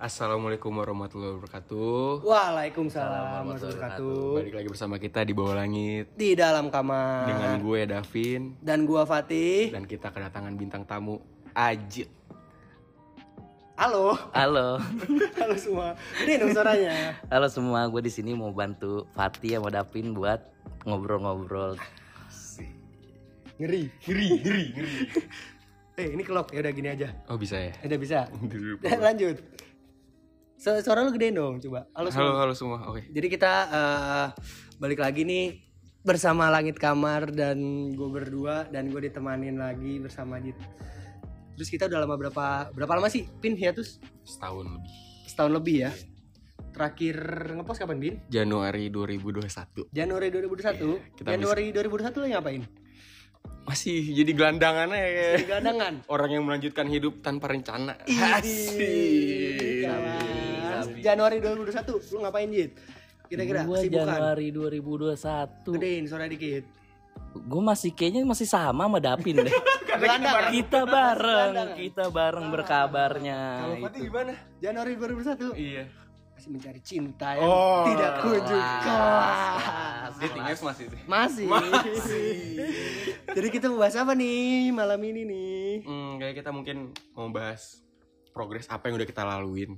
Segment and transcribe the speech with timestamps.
[0.00, 2.24] Assalamualaikum warahmatullahi wabarakatuh.
[2.24, 4.32] Waalaikumsalam warahmatullahi wabarakatuh.
[4.40, 7.28] Balik lagi bersama kita di bawah langit Di dalam kamar.
[7.28, 9.68] dengan gue Davin Dan gua Fatih.
[9.68, 11.20] dan kita kedatangan bintang tamu
[11.52, 12.08] Ajit.
[13.76, 14.16] Halo.
[14.32, 14.80] Halo,
[15.40, 15.92] Halo semua.
[16.16, 17.20] Ini dong suaranya.
[17.28, 17.84] halo semua.
[17.84, 20.40] Gue di sini mau bantu Fatih sama Davin buat
[20.88, 21.76] ngobrol-ngobrol.
[23.60, 23.92] Ngeri.
[24.08, 24.94] Ngeri, ngeri, ngeri.
[26.00, 26.48] Eh, ini kelok.
[26.56, 27.12] Ya udah gini aja.
[27.28, 27.76] Oh bisa ya?
[27.84, 28.18] Udah bisa.
[29.04, 29.36] Lanjut.
[30.60, 31.88] Su- Suara lu gedein dong, coba.
[31.96, 32.28] Halo semua.
[32.28, 32.78] Halo, halo semua.
[32.92, 33.08] Oke.
[33.08, 34.26] Jadi kita eh,
[34.76, 35.56] balik lagi nih
[36.04, 40.60] bersama Langit Kamar dan gue berdua dan gue ditemanin lagi bersama Jit.
[41.56, 44.04] Terus kita udah lama berapa berapa lama sih Pin hiatus?
[44.28, 44.92] Setahun lebih.
[45.24, 45.90] Setahun lebih ya.
[46.76, 47.16] Terakhir
[47.56, 48.14] ngepost kapan Bin?
[48.28, 49.88] Januari 2021.
[49.96, 51.16] Januari 2021.
[51.16, 52.62] kita Januari 2021 lo ngapain?
[53.64, 55.40] Masih jadi gelandangan ya.
[55.40, 56.04] gelandangan.
[56.12, 57.96] Orang yang melanjutkan hidup tanpa rencana.
[58.04, 58.44] Kawan.
[60.98, 62.72] Januari 2021 lu ngapain Jit?
[63.26, 64.06] Kira-kira Gue kesibukan.
[64.10, 65.74] Januari 2021.
[65.78, 66.64] Gedein suara dikit.
[67.30, 69.54] Gue masih kayaknya masih sama sama Davin deh.
[69.90, 70.50] Gelandangan.
[70.50, 73.40] kita bareng, kita bareng berkabarnya.
[73.60, 74.32] Kalau Fatih gimana?
[74.58, 75.84] Januari 2021 Iya.
[76.32, 77.84] masih mencari cinta yang Oh.
[77.84, 80.12] tidak kunjung kelas.
[80.16, 81.00] Datingnya masih sih.
[81.04, 81.46] Masih.
[83.28, 85.70] Jadi kita mau bahas apa nih malam ini nih?
[85.84, 86.76] Hmm, kayak kita mungkin
[87.12, 87.84] mau bahas
[88.30, 89.76] progres apa yang udah kita laluin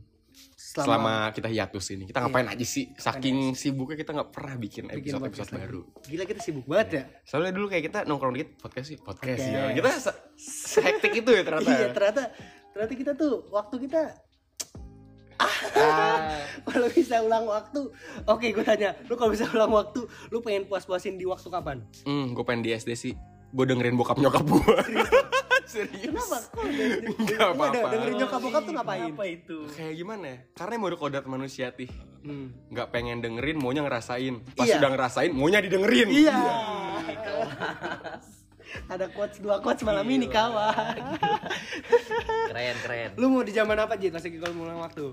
[0.56, 2.05] Selama, selama, kita hiatus ini.
[2.08, 2.97] Kita ngapain aja sih?
[2.97, 5.83] Saking sibuknya kita nggak pernah bikin episode episode baru.
[6.08, 7.02] Gila kita sibuk banget ya.
[7.28, 9.36] Soalnya dulu kayak kita nongkrong dikit podcast sih, podcast.
[9.36, 9.52] Podcast.
[9.52, 9.77] ya.
[9.77, 9.91] Kita
[10.41, 11.70] se hektik itu ya ternyata.
[11.83, 12.22] Iya ternyata
[12.72, 14.02] ternyata kita tuh waktu kita
[15.42, 16.39] Ah,
[16.70, 17.91] kalau bisa ulang waktu,
[18.30, 21.83] oke gue tanya, lu kalau bisa ulang waktu, lu pengen puas-puasin di waktu kapan?
[22.06, 23.14] hmm, gue pengen di SD sih.
[23.50, 24.62] Gue dengerin bokap nyokap gue.
[25.72, 26.05] Serius.
[26.05, 26.38] Kenapa?
[26.52, 26.64] Kok
[27.24, 27.88] Nggak Lu ada apa-apa.
[27.88, 29.08] dengerin nyokap bokap tuh ngapain?
[29.08, 29.56] Apa itu?
[29.72, 30.36] Kayak gimana ya?
[30.52, 31.88] Karena mau kodrat manusia tih.
[32.22, 32.52] Hmm.
[32.68, 34.34] Nggak pengen dengerin, maunya ngerasain.
[34.52, 34.78] Pas Iya.
[34.78, 36.08] udah ngerasain, maunya didengerin.
[36.12, 36.36] Iya.
[38.88, 40.96] Ada quotes dua quotes malam ini kawan.
[42.48, 43.10] Keren, keren.
[43.16, 44.12] Lu mau di zaman apa Jit?
[44.12, 45.12] Pas lagi kalau mau ulang waktu?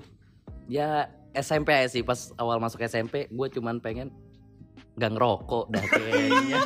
[0.70, 4.14] Ya SMP aja sih pas awal masuk SMP gue cuman pengen
[5.00, 6.60] gak ngerokok dah kayaknya.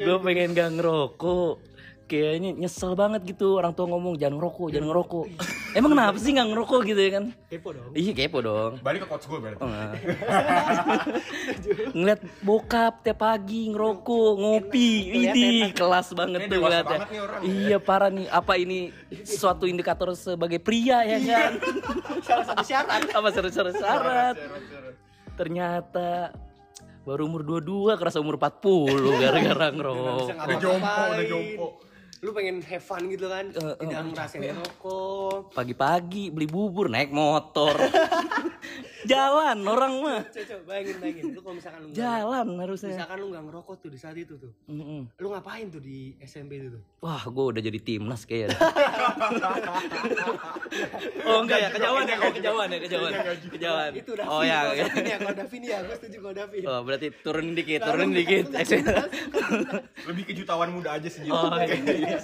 [0.00, 1.54] gue pengen gak ngerokok
[2.10, 5.26] kayaknya nyesel banget gitu orang tua ngomong jangan ngerokok jangan ngerokok
[5.78, 7.90] emang kenapa sih nggak ngerokok gitu ya kan Kepo dong.
[7.94, 9.62] iya kepo dong Balik ke coach gue berarti.
[9.62, 9.94] Nah.
[11.94, 14.90] ngeliat bokap tiap pagi ngerokok ngopi
[15.22, 17.40] ini kelas banget tuh ngeliatnya banget nih orang.
[17.46, 18.90] iya parah nih apa ini
[19.22, 21.52] suatu indikator sebagai pria ya kan
[22.26, 23.06] Salah satu syarat.
[23.06, 24.36] apa syarat-syarat syarat
[25.40, 26.36] ternyata
[27.00, 31.66] baru umur 22 kerasa umur 40 gara-gara ngerokok Udah jompo, udah jompo.
[32.20, 33.48] Lu pengen have fun gitu kan?
[33.48, 35.56] Eh, eh, Tidak ngerasain rokok.
[35.56, 37.72] pagi-pagi beli bubur naik motor
[39.08, 41.24] jalan orang mah Coba, bayangin, bayangin.
[41.32, 44.52] Lu kalau misalkan lu jalan harusnya misalkan lu nggak ngerokok tuh di saat itu tuh.
[44.68, 45.08] Mm-mm.
[45.16, 46.82] Lu ngapain tuh di SMP itu tuh?
[47.00, 48.58] Wah, gue udah jadi timnas kayaknya.
[51.28, 53.12] oh enggak ya, kejauhan ya, oh, kejauhan ya, kejauhan.
[53.50, 53.90] Kejauhan.
[53.96, 54.30] Itu Davin.
[54.32, 54.58] Oh ya.
[54.68, 54.86] kalau ya.
[55.32, 56.62] Davin ya, ya, gue setuju kalau Davin.
[56.68, 58.44] Oh, berarti turunin dikit, nggak- dikit.
[60.08, 61.24] Lebih ke jutawan muda aja sih.
[61.28, 62.20] Oh, iya.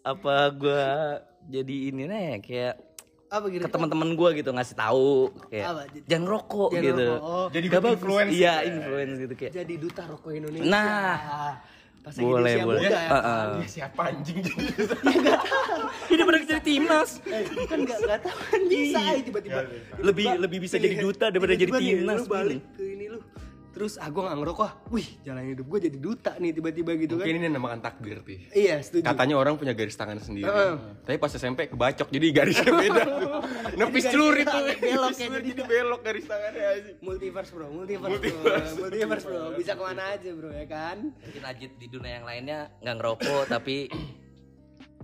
[0.00, 2.89] Apa gua jadi ini nih kayak
[3.30, 3.62] Apa gitu?
[3.62, 5.82] ke teman-teman gua gitu ngasih tahu kayak Apa?
[6.04, 7.06] jangan rokok Jangan gitu.
[7.06, 7.22] rokok.
[7.22, 8.54] Oh, Jadi Gak influence Iya, ya.
[8.66, 9.52] influence gitu kayak.
[9.54, 10.66] Jadi duta rokok Indonesia.
[10.66, 11.18] Nah.
[12.00, 12.80] Pas Boleh, usia boleh.
[12.80, 13.10] muda ya.
[13.12, 13.44] Heeh.
[13.60, 14.64] Dia siapa anjing jadi?
[16.10, 17.10] Ini benar jadi timnas.
[17.22, 19.60] Eh, kan nggak nggak tahu kan bisa aja tiba-tiba.
[20.00, 22.24] Lebih lebih bisa jadi duta daripada jadi timnas.
[22.24, 22.60] Lu balik.
[23.80, 24.72] Terus ah gue gak ngerokok ah.
[24.92, 27.40] Wih jalan hidup gue jadi duta nih tiba-tiba gitu Mungkin kan.
[27.40, 28.44] ini namakan takdir tih.
[28.52, 29.08] Iya setuju.
[29.08, 30.44] Katanya orang punya garis tangan sendiri.
[30.44, 30.76] Heeh.
[31.00, 33.02] Tapi pas SMP kebacok jadi garisnya beda.
[33.80, 34.76] Nepis Jadi celuri garisnya tuh.
[34.84, 35.56] belok Nepis celuri, gitu.
[35.56, 36.90] jadi belok garis tangannya aja.
[37.00, 38.44] Multiverse bro, multiverse, Multiverse.
[38.68, 40.96] bro, multiverse bro, bisa ke mana aja bro ya kan?
[41.16, 43.88] Mungkin Ajit di dunia yang lainnya nggak ngerokok tapi.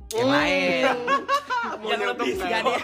[0.08, 0.82] Yang lain
[1.76, 2.75] yang lebih jadi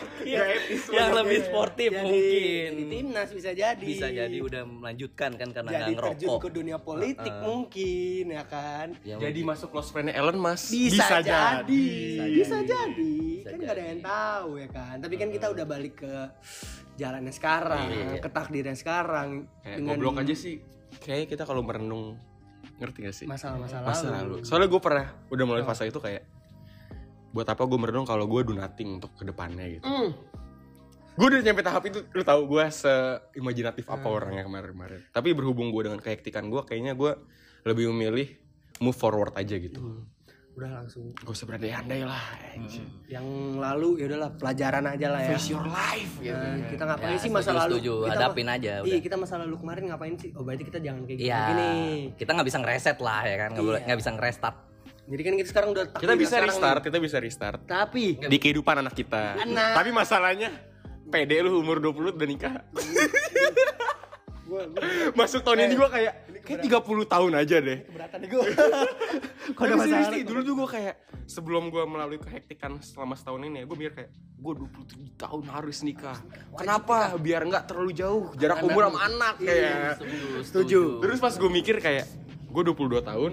[0.90, 3.78] yang lebih sportif Jadi mungkin di timnas bisa jadi.
[3.80, 8.44] bisa jadi udah melanjutkan kan karena jadi nggak terjun ngerokok ke dunia politik mungkin ya
[8.44, 8.86] kan?
[9.02, 10.70] Ya, Jadi masuk close friend Elon Musk.
[10.70, 12.66] Bisa, jadi, Bisa bisa jadi.
[12.66, 13.14] jadi.
[13.38, 14.94] Bisa kan nggak ada yang tahu ya kan.
[14.98, 16.14] Tapi kan kita udah balik ke
[16.94, 18.18] jalannya sekarang, Iya.
[18.18, 19.28] ke takdirnya sekarang
[19.62, 20.58] Kayak goblok aja sih.
[20.98, 22.18] Kayaknya kita kalau merenung
[22.76, 23.26] ngerti gak sih?
[23.26, 24.36] masalah-masalah Masa lalu.
[24.36, 24.44] lalu.
[24.44, 26.22] Soalnya gue pernah udah mulai fase itu kayak
[27.32, 29.82] buat apa gue merenung kalau gue do nothing untuk ke depannya gitu.
[29.82, 30.12] Hmm.
[31.12, 35.00] Gue udah nyampe tahap itu, lu tahu gue seimajinatif apa orangnya kemarin-kemarin.
[35.08, 37.12] Tapi berhubung gue dengan kehektikan gue, kayaknya gue
[37.64, 38.32] lebih memilih
[38.78, 40.08] move forward aja gitu.
[40.52, 42.20] udah langsung Gak usah berandai-andai lah.
[42.46, 42.84] anjing.
[43.08, 43.24] yang
[43.56, 46.36] lalu ya udahlah pelajaran aja lah ya Face your life gitu.
[46.36, 47.94] Nah, kita ngapain Ya, sih masa setuju, lalu setuju.
[47.96, 49.00] Kita Hadapin aja, iya udah.
[49.00, 51.70] kita masa lalu kemarin ngapain sih oh berarti kita jangan kayak gitu Iya, gini
[52.20, 53.86] kita nggak bisa ngereset lah ya kan, nggak boleh Iya.
[53.88, 54.56] nggak bisa ngerestart.
[55.12, 56.86] Jadi kan kita sekarang udah Kita bisa sekarang restart, nih.
[56.88, 57.60] kita bisa restart.
[57.62, 59.36] tapi Di kehidupan anak kita.
[59.38, 59.76] Anak.
[59.76, 60.48] Tapi masalahnya
[61.06, 62.54] pede lu umur 20 udah nikah.
[64.42, 64.80] gua, gua
[65.14, 67.78] Masuk tahun ini gua kayak kayak 30 tahun aja deh.
[67.84, 68.44] keberatan nih gua
[69.52, 70.94] kok ada Tapi masalah seriously, dulu tuh gue kayak
[71.24, 75.76] sebelum gue melalui kehektikan selama setahun ini ya, gue mikir kayak gue 27 tahun harus
[75.82, 76.18] nikah.
[76.52, 77.14] Kenapa?
[77.16, 79.98] Biar nggak terlalu jauh jarak umur sama anak kayak.
[79.98, 80.80] Setuju, Setuju.
[81.00, 82.06] Terus pas gue mikir kayak
[82.48, 83.32] gue 22 tahun,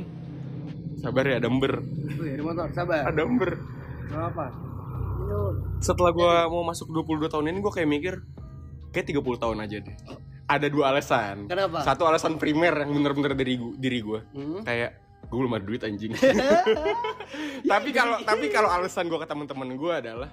[0.99, 1.73] sabar ya ada ember,
[2.19, 3.51] Wih, ada motor sabar ada ember.
[4.09, 4.45] Nggak apa
[5.79, 8.13] Setelah gue mau masuk 22 tahun ini gue kayak mikir
[8.89, 9.97] kayak 30 tahun aja deh.
[10.49, 11.45] Ada dua alasan.
[11.45, 11.85] Kenapa?
[11.85, 14.19] Satu alasan primer yang bener-bener dari gu- diri gue.
[14.33, 14.65] Hmm?
[14.65, 14.97] Kayak
[15.29, 16.17] gue belum ada duit anjing.
[17.71, 20.29] tapi kalau tapi kalau alasan gue ke teman-teman gue adalah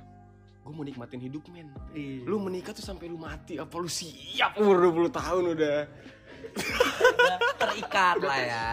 [0.66, 1.68] gue mau nikmatin hidup men.
[1.92, 2.24] Iya.
[2.24, 5.78] Lu menikah tuh sampai lu mati apa lu siap umur 20 tahun udah.
[7.56, 8.66] Terikat lah ya.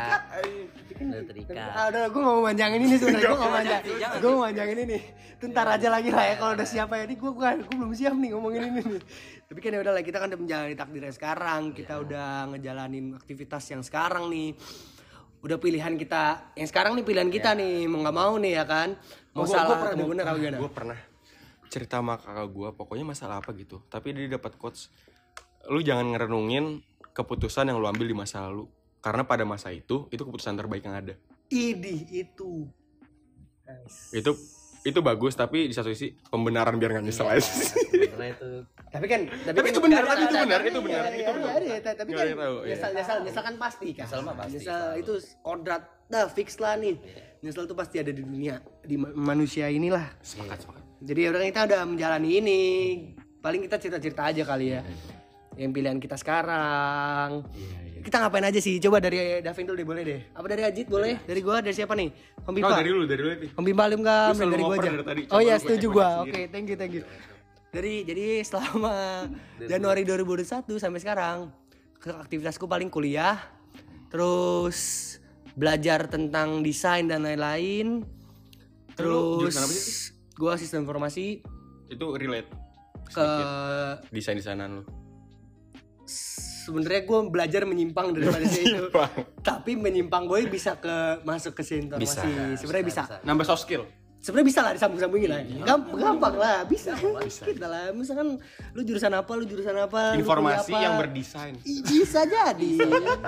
[1.04, 1.56] Udah terikat.
[1.60, 4.18] Ah, udah, gue gak mau manjangin ini sebenarnya, gue gak mau manjang, Jangan, jangan.
[4.24, 5.00] gue mau manjangin ini.
[5.36, 7.04] Tuh ntar aja lagi lah ya, kalau udah siap ya.
[7.04, 9.02] Ini gue gue gue belum siap nih ngomongin ini nih.
[9.52, 13.64] Tapi kan ya udah lah, kita kan udah menjalani takdirnya sekarang, kita udah ngejalanin aktivitas
[13.76, 14.56] yang sekarang nih.
[15.44, 18.96] Udah pilihan kita, yang sekarang nih pilihan kita nih, mau nggak mau nih ya kan.
[19.36, 20.58] Mau salah atau mau bener apa gimana?
[20.62, 21.00] Gue pernah
[21.68, 23.84] cerita sama kakak gue, pokoknya masalah apa gitu.
[23.92, 24.88] Tapi dia dapat quotes,
[25.68, 26.80] lu jangan ngerenungin
[27.14, 28.66] keputusan yang lu ambil di masa lalu.
[29.00, 31.14] Karena pada masa itu, itu keputusan terbaik yang ada.
[31.48, 32.68] Idih itu.
[33.62, 34.12] Guys.
[34.12, 34.32] Itu
[34.84, 37.40] itu bagus tapi di satu sisi pembenaran biar nggak nyesel aja.
[37.40, 38.50] Sebenarnya itu
[38.92, 41.62] Tapi kan, Tapi kan- itu benar, tapi itu benar, itu benar, iya, itu iya, benar.
[41.64, 42.36] iya, iya, Tapi kan iya.
[42.68, 44.06] nyesal, nyesal, nyesal kan pasti kan.
[44.06, 45.02] Nyesal mah pasti, Nyesal selalu.
[45.02, 46.96] itu kodrat, dah fix lah nih.
[47.40, 50.14] Nyesal tuh pasti ada di dunia, di ma- manusia inilah.
[50.20, 50.84] Sepakat, sepakat.
[51.00, 52.60] Jadi ya udah kita udah menjalani ini.
[53.40, 54.82] Paling kita cerita-cerita aja kali ya.
[55.58, 57.46] Yang pilihan kita sekarang.
[58.04, 58.84] Kita ngapain aja sih?
[58.84, 60.20] Coba dari Davin dulu deh boleh deh.
[60.36, 61.24] Apa dari Ajit boleh?
[61.24, 62.12] Dari gua dari siapa nih?
[62.44, 63.50] Om Oh, dari lu, dari lu nih.
[63.56, 64.90] Om Bimpa Lim Gam, dari gua aja.
[64.92, 65.22] dari tadi.
[65.32, 66.28] Oh iya setuju gua.
[66.28, 67.04] Oke, thank you, thank you.
[67.72, 69.26] Dari jadi selama
[69.64, 71.48] Januari 2021 sampai sekarang
[72.04, 73.40] aktivitasku paling kuliah,
[74.12, 75.16] terus
[75.56, 78.04] belajar tentang desain dan lain-lain.
[79.00, 79.56] Terus
[80.36, 81.40] gua sistem informasi
[81.88, 82.52] Itu relate
[83.16, 83.28] ke
[84.12, 85.03] desain-desainan lu.
[86.64, 88.88] Sebenarnya gue belajar menyimpang daripada itu.
[89.42, 92.22] Tapi menyimpang gue bisa ke masuk ke sistem Bisa.
[92.22, 92.56] informasi.
[92.58, 93.02] Sebenarnya bisa.
[93.22, 93.84] Nambah soft skill.
[94.16, 95.64] sebenarnya bisa lah disambung-sambungin lah Iya.
[95.68, 96.96] gampang, gampang lah bisa
[97.44, 98.40] kita lah misalkan
[98.72, 100.80] lu jurusan apa lu jurusan apa Informasi apa.
[100.80, 101.60] yang berdesain.
[101.60, 102.72] Bisa jadi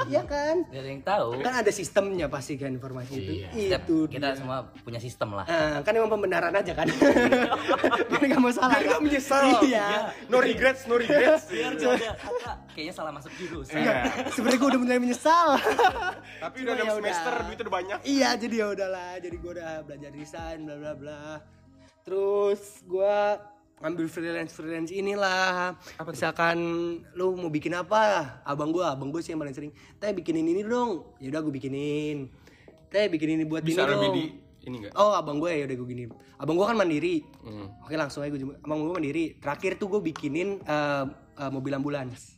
[0.08, 1.44] ya kan Gak ada yang tahu.
[1.44, 5.44] kan ada sistemnya pasti kan informasi itu Setiap itu kita semua punya sistem lah.
[5.44, 6.88] Ah, kan emang pembenaran aja kan
[8.16, 9.44] kan gak masalah Biar nggak menyesal.
[9.68, 11.52] iya No regrets, no regrets.
[11.52, 13.80] Biar gak ada kata kayaknya salah masuk jurusan.
[13.80, 14.04] Iya.
[14.36, 15.48] sebenarnya gue udah mulai menyesal.
[16.44, 17.46] Tapi Cuma udah ya enam semester, udah.
[17.48, 17.98] duit udah banyak.
[18.04, 19.12] iya jadi ya udahlah.
[19.24, 21.22] Jadi gue udah belajar desain bla bla bla.
[22.04, 23.16] Terus gue
[23.76, 26.58] ngambil freelance freelance inilah misalkan
[27.16, 28.44] lu mau bikin apa?
[28.44, 29.72] Abang gue abang gue sih yang paling sering.
[29.96, 31.16] Teh bikinin ini dong.
[31.24, 32.28] Ya udah gue bikinin.
[32.92, 34.16] Teh bikin ini buat Bisa ini lebih dong.
[34.20, 34.26] di
[34.66, 34.98] ini enggak?
[34.98, 36.04] oh abang gue ya udah gue gini
[36.42, 37.22] abang gue kan mandiri.
[37.46, 37.70] Hmm.
[37.86, 39.26] oke langsung aja gue abang gue mandiri.
[39.38, 41.04] Terakhir tuh gue bikinin eh,
[41.38, 42.35] eh, mobil ambulans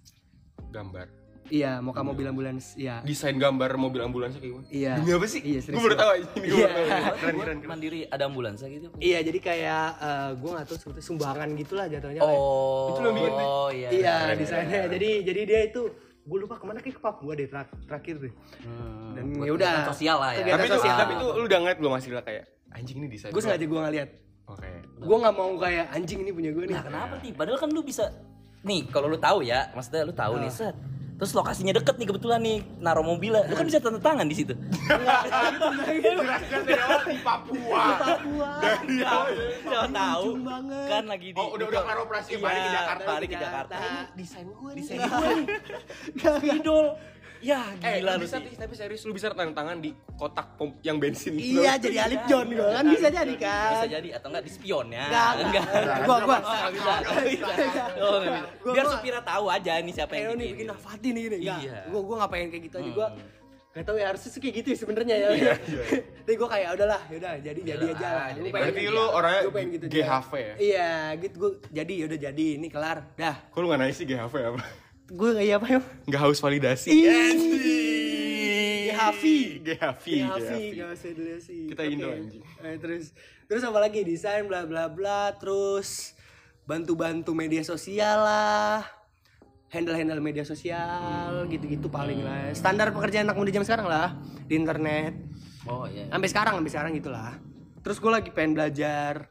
[0.69, 1.07] Gambar.
[1.47, 4.67] iya mau kamu mobil ambulans iya Desain gambar mobil ambulansnya kayak gimana?
[4.67, 4.93] Iya.
[4.99, 5.39] Demi apa sih?
[5.39, 5.75] Iya, serius.
[5.75, 6.27] Gue baru tahu ini.
[6.27, 6.67] Iya.
[6.67, 6.91] baru tahu.
[6.91, 7.57] Keren, keren, keren.
[7.71, 8.87] Mandiri ada ambulans gitu.
[8.99, 12.19] Iya jadi kayak eh, gue nggak tahu sebetulnya sumbangan gitulah jatuhnya.
[12.19, 12.35] kayak.
[12.35, 12.87] Oh.
[12.91, 13.31] Itu lo bikin?
[13.33, 13.89] Oh iya.
[13.89, 14.81] iya desainnya.
[14.91, 15.81] Jadi jadi dia itu
[16.27, 18.33] gue lupa ke mana kayak ke Papua deh terak- terakhir deh.
[18.59, 19.71] Hmm, Dan ya udah.
[19.71, 20.43] kegiatan sosial lah ya.
[20.43, 20.95] Tapi itu, sosial.
[20.99, 22.43] tapi itu lu udah ngeliat belum hasilnya kayak
[22.75, 23.31] anjing ini desain.
[23.31, 24.09] Gue sengaja gue nggak lihat.
[24.47, 24.67] Oke.
[24.99, 26.75] Gue nggak mau kayak anjing ini punya gue nih.
[26.75, 27.31] Nah, kenapa nih?
[27.31, 28.11] Padahal kan lu bisa
[28.63, 30.75] nih kalau lu tahu ya, maksudnya lu tahu nih, set.
[31.17, 33.41] Terus lokasinya deket nih kebetulan nih naruh mobilnya.
[33.49, 34.53] Lu kan bisa tanda tangan di situ.
[34.53, 37.83] Jelaskan dari awal di Papua.
[37.97, 38.49] Papua.
[39.65, 40.27] Siapa tahu
[40.85, 43.09] kan lagi di Oh, udah udah operasi balik ke Iya, Jakarta.
[43.09, 43.75] balik ke Jakarta.
[44.13, 44.81] Desain gue nih.
[44.85, 46.53] Desain gue.
[46.53, 46.85] Idol.
[47.39, 48.53] Ya, Eh, gila lu lu bisa sih.
[48.53, 51.33] tapi serius lu bisa tanda tangan di kotak pom yang bensin.
[51.33, 53.71] Iya jadi Alip John gue kan bisa jadi kan.
[53.75, 55.05] Bisa jadi atau enggak di spion ya.
[55.05, 55.63] Enggak, enggak.
[56.03, 56.37] Gua gua.
[56.39, 56.93] Enggak bisa.
[56.97, 57.89] Enggak.
[57.97, 60.53] Oh, enggak Biar supirnya tahu aja nih siapa yang nih bikin.
[60.53, 61.37] bikin Nafati nih gini.
[61.39, 61.59] Enggak.
[61.59, 61.77] Iya.
[61.87, 63.09] Gua gua nggak pengen kayak gitu aja gua.
[63.09, 63.35] Hmm.
[63.69, 65.29] Gak tau ya harusnya sih kayak gitu ya sebenarnya ya.
[66.25, 68.25] Tapi gue kayak udahlah, yaudah jadi jadi aja lah.
[68.33, 69.93] Berarti pengen- lu orangnya gua pengen gitu aja.
[69.93, 70.53] GHV ya?
[70.57, 70.91] Iya,
[71.21, 72.97] gitu gue jadi yaudah jadi ini kelar.
[73.13, 73.37] Dah.
[73.47, 74.61] Kok lu gak nanya sih GHV apa?
[75.07, 75.79] Gue kayak apa ya?
[76.07, 76.89] Gak haus validasi.
[76.91, 77.77] Hafi.
[78.91, 79.37] Hafi.
[79.63, 80.63] Iya, Hafi, Hafi.
[80.75, 81.61] gak usah dulu sih.
[81.69, 81.93] Kita Oke.
[81.93, 82.43] Indo, anjing.
[82.59, 83.05] Eh, terus
[83.47, 86.11] terus apa lagi desain bla bla bla terus
[86.67, 88.83] bantu-bantu media sosial lah.
[89.67, 91.51] Handle-handle media sosial Hmm.
[91.51, 92.51] gitu-gitu paling lah.
[92.55, 95.13] Standar pekerjaan anak muda zaman sekarang lah di internet.
[95.67, 96.07] Oh iya.
[96.07, 97.35] Sampai sekarang, sampai sekarang gitulah.
[97.83, 99.27] Terus gue lagi pengen belajar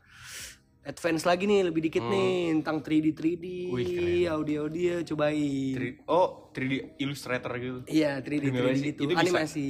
[0.86, 3.74] advance lagi nih lebih dikit nih tentang 3D 3D, Hmm.
[3.74, 4.32] Wih, keren.
[4.32, 5.74] audio audio cobain.
[5.74, 7.78] Tri- Oh, 3D Illustrator gitu.
[7.86, 8.82] Iya, 3D, 3D Animasi.
[8.84, 9.00] gitu.
[9.00, 9.20] Itu bisa?
[9.20, 9.68] Animasi.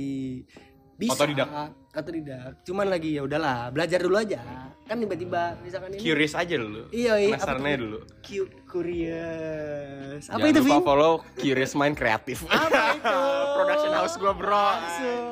[0.94, 1.12] Bisa.
[1.14, 1.49] Otodidak?
[1.90, 2.52] Otodidak.
[2.62, 4.40] Cuman lagi ya udahlah, belajar dulu aja.
[4.82, 6.00] Kan tiba-tiba misalkan ini.
[6.00, 6.88] Curious aja dulu.
[6.88, 7.28] Iya, iya.
[7.35, 7.82] Penasaran Apa aja tuh?
[7.82, 7.99] dulu.
[8.23, 10.23] Cu- curious.
[10.26, 10.85] Apa Jangan itu, lupa Vin?
[10.85, 12.38] follow Curious Mind Kreatif.
[12.46, 13.16] Apa itu?
[13.56, 14.52] Production house gua, bro.
[14.52, 15.25] Langsung.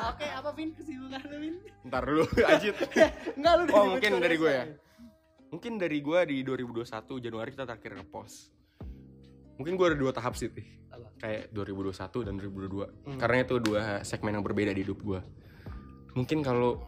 [0.00, 1.54] Oke, apa Vin kesibukan lu, Vin?
[1.82, 2.76] Ntar dulu, Ajit.
[3.34, 4.64] Enggak lu Oh, mungkin dari gue ya.
[5.50, 6.86] Mungkin dari gue di 2021
[7.18, 8.54] Januari kita terakhir ngepost.
[9.58, 10.66] Mungkin gue ada dua tahap sih, Tih.
[11.18, 12.86] Kayak 2021 dan 2022.
[12.86, 13.18] Hmm.
[13.18, 15.20] Karena itu dua segmen yang berbeda di hidup gue.
[16.14, 16.78] Mungkin kalau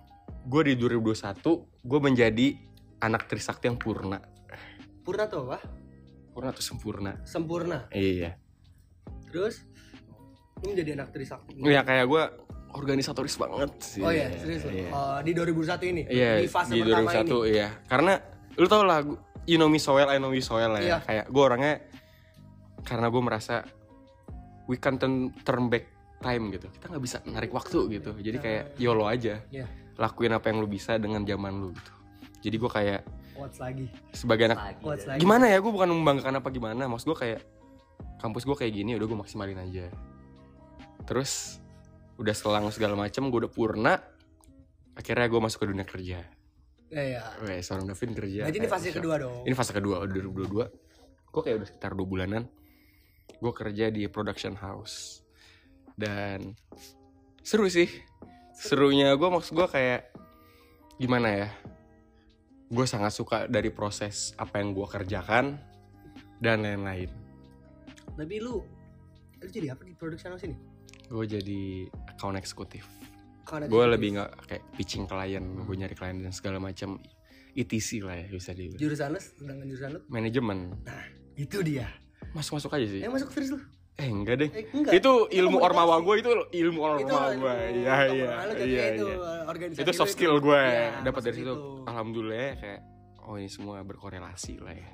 [0.47, 1.43] gue di 2021
[1.85, 2.47] gue menjadi
[3.03, 4.23] anak Trisakti yang purna.
[5.03, 5.59] Purna tuh apa?
[6.31, 7.19] Purna tuh sempurna.
[7.27, 7.91] Sempurna.
[7.91, 8.39] Iya.
[9.29, 9.67] Terus
[10.63, 11.59] lu menjadi anak trisakti.
[11.59, 12.23] Ya kayak gue
[12.73, 14.01] organisatoris banget sih.
[14.01, 14.65] Oh iya, serius?
[14.65, 14.89] Iya.
[14.95, 16.03] Oh, di 2001 ini.
[16.09, 17.51] Iya, di fase di pertama 2001 ini.
[17.53, 17.69] iya.
[17.85, 18.15] Karena
[18.57, 19.01] lu tau lah,
[19.49, 20.87] you know me so well, I know you so well lah ya.
[20.87, 20.99] Iya.
[21.05, 21.75] Kayak gue orangnya
[22.83, 23.55] karena gue merasa
[24.67, 25.89] we can turn, turn back
[26.23, 26.71] time gitu.
[26.71, 28.11] Kita nggak bisa narik waktu gitu.
[28.15, 29.43] Jadi kayak YOLO aja.
[29.51, 29.67] Iya.
[29.99, 31.93] Lakuin apa yang lu bisa dengan zaman lu gitu.
[32.43, 33.01] Jadi gue kayak
[33.33, 33.87] Quotes lagi.
[34.13, 35.19] sebagai anak lagi.
[35.19, 35.59] gimana ya?
[35.63, 36.83] Gue bukan membanggakan apa gimana.
[36.87, 37.41] Maksud gue kayak
[38.23, 39.87] kampus gue kayak gini udah gue maksimalin aja.
[41.07, 41.59] Terus
[42.19, 43.95] udah selang segala macam gue udah purna.
[44.95, 46.23] Akhirnya gue masuk ke dunia kerja.
[46.93, 47.25] Iya.
[47.49, 48.45] Weh, seorang Davin kerja.
[48.45, 49.49] Berarti ini fase kedua dong.
[49.49, 51.33] Ini fase kedua, udah 2022.
[51.33, 52.45] Gue kayak udah sekitar 2 bulanan.
[53.41, 55.25] Gue kerja di production house.
[55.97, 56.53] Dan
[57.41, 57.89] seru sih.
[58.53, 60.13] Serunya gue maksud gue kayak
[61.01, 61.49] gimana ya?
[62.69, 65.57] Gue sangat suka dari proses apa yang gue kerjakan
[66.45, 67.09] dan lain-lain.
[68.13, 68.61] Tapi lu
[69.41, 70.61] lu jadi apa di production house ini?
[71.09, 72.85] Gue jadi account eksekutif.
[73.45, 76.99] Gue di- lebih nggak kayak pitching klien, gue nyari klien dan segala macam.
[77.53, 78.81] ETC lah ya bisa dibilang.
[78.81, 80.01] jurusan lu, sedangkan jurusan lu.
[80.09, 80.59] Manajemen.
[81.37, 81.85] Itu dia.
[82.33, 83.01] Masuk-masuk aja sih.
[83.05, 83.59] Yang masuk terus lu.
[83.93, 84.49] Eh enggak deh.
[84.49, 84.93] Eh, enggak.
[84.97, 85.69] Itu ilmu komunikasi.
[85.69, 87.55] ormawa gue itu ilmu Itu ormawa gue.
[87.77, 89.83] Iya iya Lu jadinya iya itu iya.
[89.85, 90.57] Itu soft skill gue.
[90.57, 91.55] Iya, Dapat masuk dari situ.
[91.85, 92.81] Alhamdulillah ya, kayak
[93.23, 94.91] oh ini semua berkorelasi lah ya.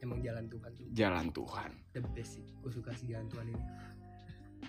[0.00, 1.70] Emang jalan Tuhan tuh Jalan Tuhan.
[1.92, 2.44] the best sih.
[2.58, 3.62] Gue suka sih jalan Tuhan ini.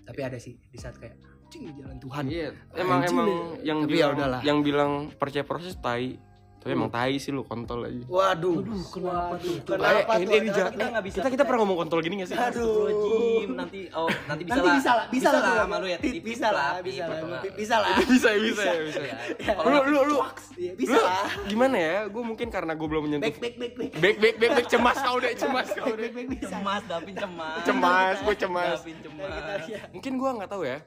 [0.06, 1.16] Tapi ada sih di saat kayak
[1.52, 2.24] cing jalan Tuhan.
[2.32, 3.40] Iya, emang Anjing emang deh.
[3.68, 4.42] yang Tapi ya bilang udahlah.
[4.42, 6.16] yang bilang percaya proses tai.
[6.62, 8.06] Tapi emang tai sih lu kontol aja.
[8.06, 8.62] Waduh.
[8.62, 9.58] Aduh, kenapa tuh?
[9.66, 10.14] Kenapa Eh, tuh?
[10.16, 12.38] ini, ini Kenapa kita nggak bisa kita kita pernah ngomong kontol gini gak sih?
[12.38, 13.50] Aduh.
[13.52, 14.76] Nanti oh nanti bisa Nanti lah.
[14.78, 15.56] bisa lah, bisa lah tuh.
[15.58, 15.98] sama lu ya.
[15.98, 17.42] Pipip bisa lah, bisa lah, lah.
[17.52, 17.90] Bisa lah.
[17.98, 19.02] bisa bisa ya bisa.
[19.02, 19.16] Ya.
[19.42, 19.54] Ya.
[19.58, 20.16] Lu lu lu
[20.54, 21.26] Iya, bisa lu lah.
[21.44, 21.98] gimana ya?
[22.06, 23.92] Gue mungkin karena gue belum menyentuh Back, back, back, back.
[23.92, 26.10] back back back, back, cemas kau deh cemas kau deh.
[26.14, 26.46] Bisa.
[26.48, 27.58] Cemas, Davin cemas.
[27.64, 28.78] Cemas, gue cemas.
[28.78, 29.62] Davin Kita, cemas.
[29.66, 29.80] ya.
[29.90, 30.78] mungkin gua nggak tahu ya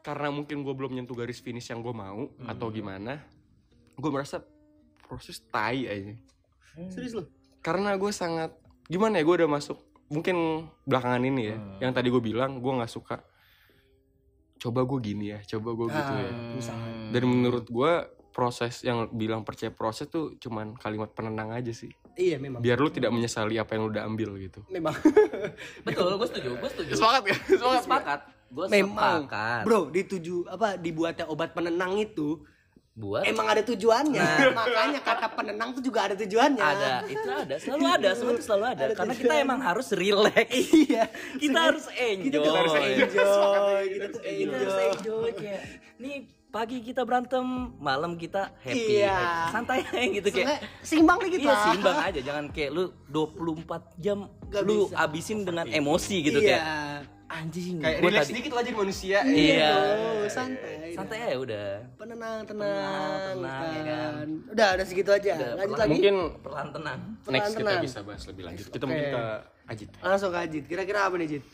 [0.00, 3.18] karena mungkin gue belum nyentuh garis finish yang gue mau atau gimana
[3.92, 4.38] gue merasa
[5.06, 6.14] proses tai aja
[6.86, 7.24] Serius lu?
[7.58, 8.52] karena gue sangat
[8.84, 10.36] gimana ya gue udah masuk mungkin
[10.82, 11.78] belakangan ini ya Hmm.
[11.80, 13.22] yang tadi gue bilang gue nggak suka
[14.56, 16.56] coba gue gini ya coba gue gitu ya Hmm.
[16.56, 16.86] Usaha.
[17.10, 17.92] dan menurut gue
[18.30, 22.60] proses yang bilang percaya proses tuh cuman kalimat penenang aja sih Iya memang.
[22.60, 24.96] biar lu tidak menyesali apa yang lu udah ambil gitu Memang.
[25.84, 26.92] Betul, gue setuju, gue setuju.
[26.94, 27.40] sepakat gak?
[27.50, 28.20] sepakat Sepakat.
[28.46, 29.26] Gue Memang.
[29.26, 29.62] sepakat.
[29.64, 32.40] Bro, dituju apa dibuatnya obat penenang itu
[32.96, 34.24] Buat emang ada tujuannya.
[34.58, 36.64] Makanya kata penenang tuh juga ada tujuannya.
[36.64, 38.82] ada, itu ada, selalu ada, semua itu selalu ada.
[38.88, 39.44] Ada Karena kita tujuan.
[39.44, 40.48] emang harus relax.
[40.48, 41.04] Iya.
[41.44, 42.40] Kita harus enjoy.
[42.40, 43.04] Kita harus enjoy.
[43.92, 44.88] Kita tuh Kita harus enjoy.
[44.96, 45.62] enjoy kayak
[46.00, 47.44] nih pagi kita berantem,
[47.76, 49.04] malam kita happy.
[49.04, 49.12] Iya.
[49.12, 49.52] happy.
[49.52, 50.48] Santai aja gitu kayak.
[50.80, 51.44] Seimbang nih kita.
[51.44, 54.96] Iya seimbang aja, jangan kayak lu 24 jam Gak lu bisa.
[55.04, 56.48] abisin dengan emosi gitu iya.
[56.48, 56.64] kayak
[57.28, 57.76] anjing.
[57.78, 59.70] kayak gua relax tadi- dikit lah jadi manusia Iya.
[59.72, 60.74] Oh, santai.
[60.92, 61.68] Santai aja udah.
[61.96, 64.12] Tenang, tenang, Tenang, tenang, ya kan.
[64.14, 64.26] kan.
[64.48, 65.32] Udah, udah segitu aja.
[65.32, 65.78] Udah, Lanjut perlahan.
[65.80, 65.90] lagi.
[65.92, 66.98] mungkin Perlahan tenang.
[67.26, 67.82] next kita Tenang.
[67.82, 68.88] bisa bahas lebih lanjut kita Oke.
[68.88, 69.24] mungkin ke
[69.66, 70.64] Ajit Langsung ke Ajit.
[70.64, 71.44] Kira-kira apa nih, Jit?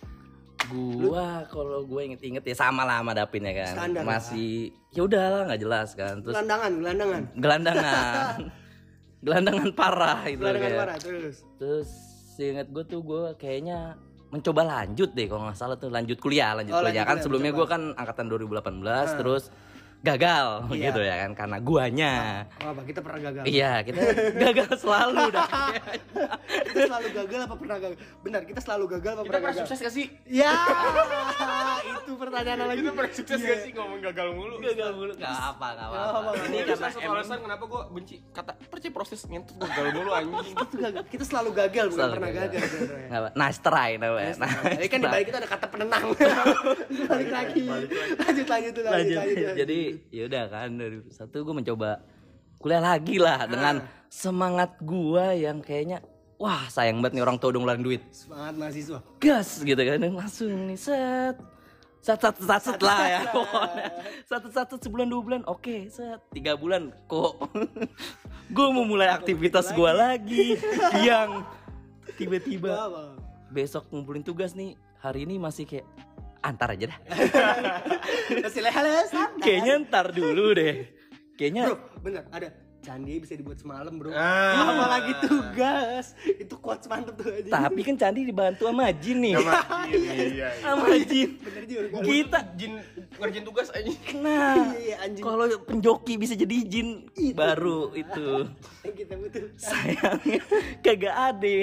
[0.71, 3.75] Gua kalau gue inget-inget ya sama lah sama Dapin ya kan.
[3.75, 4.09] Standar lah.
[4.15, 4.53] Masih
[4.91, 6.15] ya udahlah nggak jelas kan.
[6.19, 7.23] Terus Gelandangan, gelandangan.
[7.35, 8.37] gelandangan.
[9.25, 10.79] gelandangan parah itu Gelandangan kayak.
[10.79, 11.37] parah terus.
[11.57, 11.89] Terus
[12.33, 13.99] seingat gue tuh gue kayaknya
[14.33, 16.89] mencoba lanjut deh kalau nggak salah tuh lanjut kuliah lanjut Oh, kuliah.
[16.91, 19.43] lanjut kan kuliah, sebelumnya gue kan angkatan 2018 terus
[20.03, 20.83] gagal Iya.
[20.85, 22.15] gitu ya kan karena guanya.
[22.59, 23.43] Oh, apa kita pernah gagal?
[23.45, 24.01] Iya, kita
[24.37, 25.47] gagal selalu dah.
[26.65, 27.97] kita selalu gagal apa pernah gagal?
[28.19, 29.63] Benar, kita selalu gagal apa Kita pernah pernah gagal?
[29.63, 30.07] sukses gak sih?
[30.27, 30.51] Ya,
[32.03, 32.79] itu pertanyaan lagi.
[32.79, 33.49] Kita pernah sukses Iya.
[33.49, 34.55] gak sih ngomong gagal mulu?
[34.61, 35.13] gagal mulu.
[35.15, 35.95] Gak apa, gak apa.
[35.95, 36.31] Nggak apa-apa.
[36.43, 40.55] Ini karena alasan kenapa gue benci kata percaya proses ngentot gue gagal mulu anjing.
[40.57, 41.03] Itu gagal.
[41.07, 42.63] Kita selalu gagal, bukan Selalu pernah gagal.
[42.67, 43.15] gagal.
[43.15, 43.29] apa.
[43.33, 44.35] Nice try namanya.
[44.37, 46.05] Nah, Tapi kan di balik itu ada kata penenang.
[47.13, 47.65] balik lagi.
[48.19, 49.17] Lanjut lanjut lanjut lanjut,
[49.47, 49.92] lanjut.
[49.93, 50.09] Lanjut.
[50.09, 51.91] jadi yaudah kan dari satu gue mencoba
[52.63, 55.99] kuliah lagi lah dengan semangat gua yang kayaknya
[56.39, 58.03] wah sayang banget nih orang tua udah ngeluarin duit.
[58.15, 58.99] Semangat mahasiswa.
[59.19, 61.37] gas gitu kan langsung nih set.
[62.03, 63.87] Set set set, set lah ya pokoknya.
[64.27, 66.23] Satu satu sebulan dua bulan oke set.
[66.31, 67.51] Tiga bulan kok.
[68.55, 70.59] Gue mau mulai aktivitas gua lagi?
[71.03, 71.47] yang
[72.19, 72.91] tiba-tiba
[73.51, 74.79] besok ngumpulin tugas nih.
[75.03, 75.87] Hari ini masih kayak
[76.43, 76.99] antar aja dah
[79.45, 80.87] kayaknya ntar dulu deh
[81.39, 82.49] kayaknya Bro, bener ada
[82.83, 84.11] candi bisa dibuat semalam bro.
[84.11, 84.75] Ah.
[84.75, 86.19] Apalagi tugas.
[86.27, 87.51] Itu quotes mantep tuh aja.
[87.71, 89.35] Tapi kan Candi dibantu sama Jin nih.
[89.93, 90.49] Iya, iya.
[90.59, 91.39] Sama Jin.
[91.39, 92.03] Bener juga.
[92.03, 92.83] Kita Jin
[93.23, 93.99] ngerjain tugas anjing.
[94.19, 95.23] nah Iya, anjing.
[95.23, 97.07] kalau penjoki bisa jadi Jin
[97.39, 98.51] baru itu
[98.83, 99.47] kita butuh.
[99.63, 100.43] sayangnya
[100.83, 101.55] kagak ada.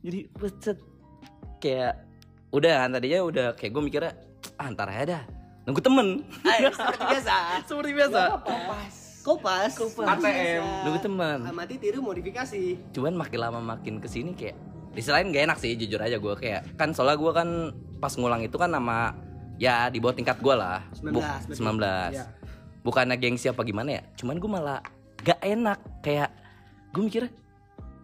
[0.00, 0.78] Jadi pecet
[1.60, 2.03] kayak
[2.54, 4.12] udah kan tadinya udah kayak gue mikirnya
[4.54, 5.22] ah, ntar aja dah
[5.64, 7.34] nunggu temen Ayo, seperti biasa.
[7.68, 8.94] seperti biasa Kopas.
[9.24, 9.72] Kopas.
[9.74, 10.06] Kopas.
[10.14, 10.62] ATM.
[10.84, 12.62] nunggu temen Amati tiru modifikasi.
[12.92, 14.54] cuman makin lama makin ke sini kayak
[14.90, 17.48] di selain gak enak sih jujur aja gue kayak kan soalnya gue kan
[17.98, 19.10] pas ngulang itu kan nama
[19.56, 21.58] ya di bawah tingkat gue lah 19, Buk- berarti.
[21.58, 22.24] 19 Iya.
[22.82, 24.78] bukannya gengsi apa gimana ya cuman gue malah
[25.18, 26.30] gak enak kayak
[26.92, 27.32] gue mikirnya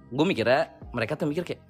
[0.09, 1.63] gue mikirnya mereka tuh mikir kayak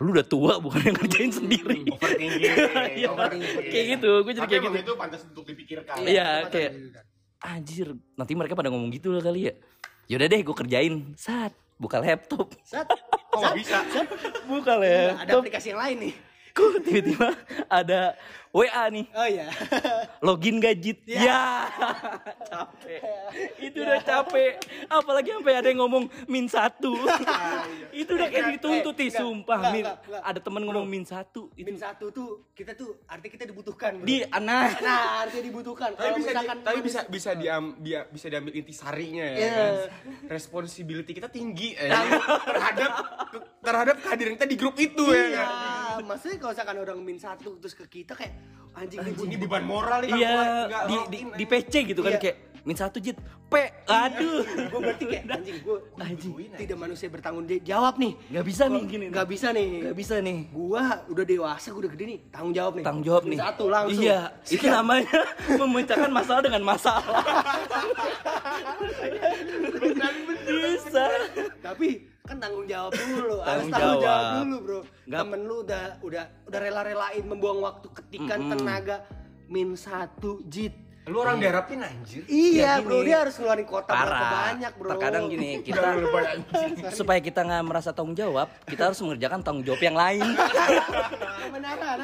[0.00, 2.56] lu udah tua bukan yang ngerjain sendiri Overthinking.
[2.96, 3.68] Iya, Overthinking.
[3.68, 5.94] kayak gitu gue jadi Tapi kayak gitu itu pantas untuk dipikirkan.
[6.02, 6.74] Iya, Kopas kayak-
[7.40, 9.54] anjir nanti mereka pada ngomong gitu lah kali ya
[10.06, 12.84] yaudah deh gue kerjain saat buka laptop Sat.
[13.30, 13.78] Kok nggak bisa?
[14.44, 16.14] buka Ada laptop aplikasi yang lain nih.
[16.62, 17.28] Kok tiba-tiba
[17.66, 18.00] ada
[18.50, 19.46] WA nih Oh iya.
[20.18, 21.22] login gajit Ya.
[21.22, 21.42] ya
[22.50, 23.00] capek
[23.58, 26.90] itu udah capek apalagi sampai ada yang ngomong min satu
[28.00, 30.22] itu udah kayak dituntut Eh, enggak, sumpah enggak, min enggak, enggak.
[30.26, 33.96] ada temen ngomong min satu itu Min satu tuh kita tuh arti kita dibutuhkan.
[33.96, 34.04] Bro.
[34.04, 35.90] di anak Nah, artinya dibutuhkan.
[35.94, 39.38] Tapi Kalau bisa, misalkan di, tapi bisa bisa diam dia bisa diambil intisarinya ya.
[39.38, 39.50] Iya.
[39.54, 39.72] kan?
[40.28, 41.88] Responsibility kita tinggi eh,
[42.44, 42.90] terhadap
[43.60, 45.24] terhadap kehadiran kita di grup itu ya.
[45.24, 46.02] Iya, kan?
[46.02, 48.34] maksudnya kalau misalkan orang min satu terus ke kita kayak
[48.74, 52.20] anjing, Ini ini beban moral nih iya di, di, di PC gitu kan Iya.
[52.20, 53.14] kayak min satu jit.
[53.46, 53.54] P
[53.86, 54.42] aduh.
[54.66, 56.32] Gue berarti kayak anjing gue Anjing.
[56.58, 58.18] tidak manusia bertanggung jawab nih.
[58.34, 59.68] Nggak bisa nih gini nggak bisa nih.
[59.86, 60.38] Nggak bisa nih.
[60.50, 62.18] Gua udah dewasa gua udah gede nih.
[62.34, 62.84] Tanggung jawab nih.
[62.84, 63.38] Tanggung jawab Min nih.
[63.46, 64.02] Satu langsung.
[64.02, 65.20] Iya itu namanya
[65.62, 67.14] memecahkan masalah dengan masalah.
[70.50, 71.06] Bisa.
[71.62, 71.88] Tapi
[72.30, 74.34] kan tanggung jawab dulu harus Tanggung tanggung jawab jawab.
[74.38, 74.80] dulu bro.
[75.04, 78.96] Nggak- temen lu udah udah udah rela-relain membuang waktu ketikan tenaga
[79.46, 80.70] min satu jit.
[81.02, 82.22] Lu orang diharapin anjir.
[82.24, 83.00] iya Ya, bro.
[83.00, 83.10] gini.
[83.10, 84.30] dia harus ngeluarin kota berapa parah.
[84.46, 84.88] banyak bro.
[84.88, 85.88] Terkadang gini kita
[86.92, 90.22] supaya kita nggak merasa tanggung jawab kita harus mengerjakan tanggung jawab yang lain.
[91.42, 91.98] Kebenaran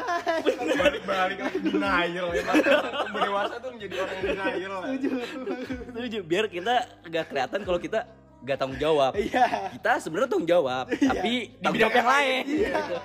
[0.74, 2.56] Balik-balik lagi denial emang.
[3.04, 4.80] Tumbuh dewasa tuh menjadi orang yang denial.
[5.86, 6.18] setuju.
[6.24, 8.00] Biar kita nggak kelihatan kalau kita
[8.46, 9.12] nggak tanggung jawab.
[9.18, 9.74] Iya.
[9.74, 12.42] Kita sebenarnya tanggung jawab tapi tanggung jawab yang lain.
[12.46, 12.70] Iya.
[12.78, 12.96] gitu.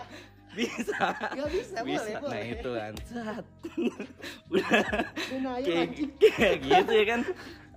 [0.52, 1.00] bisa.
[1.32, 2.44] Nggak bisa, boleh, nah boleh.
[2.52, 2.94] itu kan.
[4.52, 7.22] Udah kayak, gitu ya kan.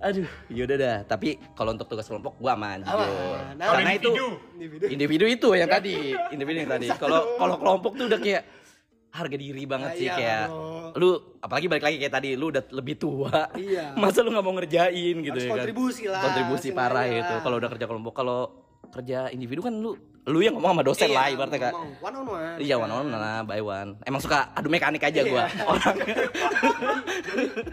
[0.03, 0.97] Aduh yaudah dah.
[1.07, 3.07] Tapi kalau untuk tugas kelompok gua aman Aman.
[3.07, 3.39] jujur.
[3.57, 4.27] Nah, karena itu individu.
[4.59, 4.85] individu.
[4.91, 5.95] individu itu yang tadi.
[6.35, 6.87] Individu yang tadi.
[7.01, 8.43] Kalau kalau kelompok tuh udah kayak
[9.15, 10.91] harga diri banget Nah, sih iya, kayak bro.
[10.93, 13.95] lu apalagi balik lagi kayak tadi lu udah lebih tua Iya.
[14.01, 17.55] masa lu nggak mau ngerjain gitu Harus ya kan kontribusi lah, kontribusi parah itu kalau
[17.55, 18.39] udah kerja kelompok kalau
[18.87, 22.15] kerja individu kan lu lu yang ngomong sama dosen lah ibaratnya kan Iya, ngomong one
[22.15, 23.89] on one Iya one on one lah, by one.
[24.01, 25.45] Emang suka adu mekanik aja gua.
[25.55, 25.61] Iya.
[25.67, 25.95] Orang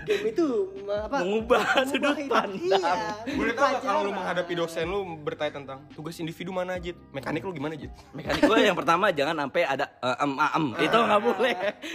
[0.05, 0.47] game itu
[0.85, 2.51] apa Mengubah sudut pandang.
[2.59, 2.93] iya,
[3.33, 6.97] Boleh tau gak kalau lu menghadapi dosen lu bertanya tentang tugas individu mana Jit?
[7.11, 7.89] Mekanik lu gimana Jit?
[8.13, 10.65] mekanik gua yang pertama jangan sampai ada eh, em am.
[10.77, 11.55] Itu nggak boleh.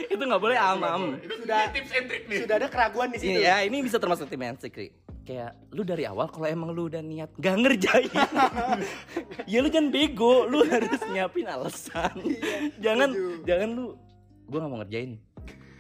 [0.10, 1.04] Itu nggak boleh am am.
[1.22, 2.40] sudah tips and trick nih.
[2.42, 4.90] sudah ada keraguan di situ Ini ya ini bisa termasuk tim and trick.
[5.28, 8.08] Kayak lu dari awal kalau emang lu udah niat gak ngerjain.
[9.52, 12.16] Ya lu jangan bego Lu harus nyiapin alasan.
[12.84, 13.12] Jangan
[13.44, 14.00] Jangan lu
[14.48, 15.20] Gue gak mau ngerjain.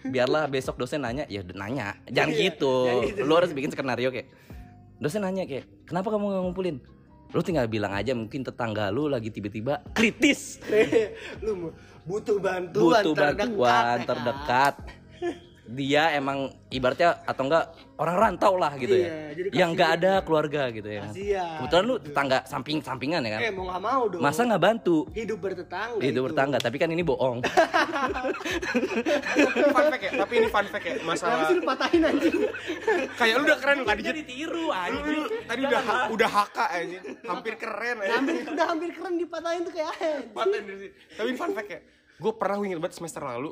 [0.03, 1.95] Biarlah besok dosen nanya Ya nanya.
[2.11, 2.75] Jangan Iya, gitu.
[2.91, 3.21] jangan gitu.
[3.23, 4.27] Lu harus bikin skenario kayak
[4.99, 6.77] Dosen nanya kayak Kenapa kamu gak ngumpulin?
[7.31, 10.59] Lu tinggal bilang aja mungkin tetangga lu lagi tiba-tiba kritis.
[11.43, 11.71] Lu
[12.03, 13.99] butuh bantuan Butuh terdekat, bantuan kan?
[14.07, 14.75] terdekat
[15.69, 20.07] dia emang ibaratnya atau enggak orang rantau lah gitu Iya, ya jadi yang nggak kasihan.
[20.07, 22.05] ada keluarga gitu ya Kasihan, kebetulan lu gitu.
[22.07, 24.21] tetangga samping sampingan ya kan Eh mau gak mau dong.
[24.21, 25.99] masa nggak bantu hidup bertetangga.
[26.01, 27.43] itu bertangga tapi kan ini bohong
[29.67, 32.35] fun fact ya tapi ini fun fact ya masalah sih lu patahin anjing?
[33.13, 36.65] kayak lu udah keren lu tadi jadi tiru Lu- lu tadi udah ha- udah haka
[36.73, 39.91] aja hampir keren aja hampir udah hampir keren dipatahin tuh kayak
[40.33, 40.63] anjing.
[40.65, 40.87] sini.
[41.11, 41.79] tapi ini fun fact ya
[42.17, 43.51] gue pernah inget banget semester lalu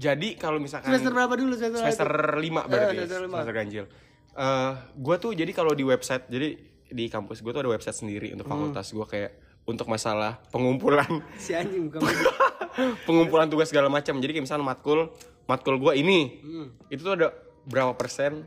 [0.00, 1.80] jadi kalau misalkan Semester berapa dulu semester?
[1.82, 2.08] semester
[2.38, 3.34] lima Eh, berarti semester lima.
[3.36, 3.84] semester ganjil
[4.32, 8.32] Eh gue tuh jadi kalau di website jadi di kampus gue tuh ada website sendiri
[8.32, 8.56] untuk Hmm.
[8.56, 9.30] fakultas gue kayak
[9.62, 12.00] untuk masalah pengumpulan Si anjing bukan
[13.06, 15.12] pengumpulan tugas segala macam jadi kayak misalnya matkul
[15.44, 16.66] matkul gue ini Hmm.
[16.88, 17.28] itu tuh ada
[17.62, 18.46] berapa persen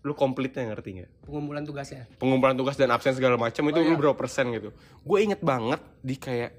[0.00, 2.08] lu komplitnya ngerti nggak pengumpulan tugasnya.
[2.16, 3.98] pengumpulan tugas dan absen segala macam itu Oh, lu iya.
[3.98, 6.52] berapa persen gitu gue inget banget di kayak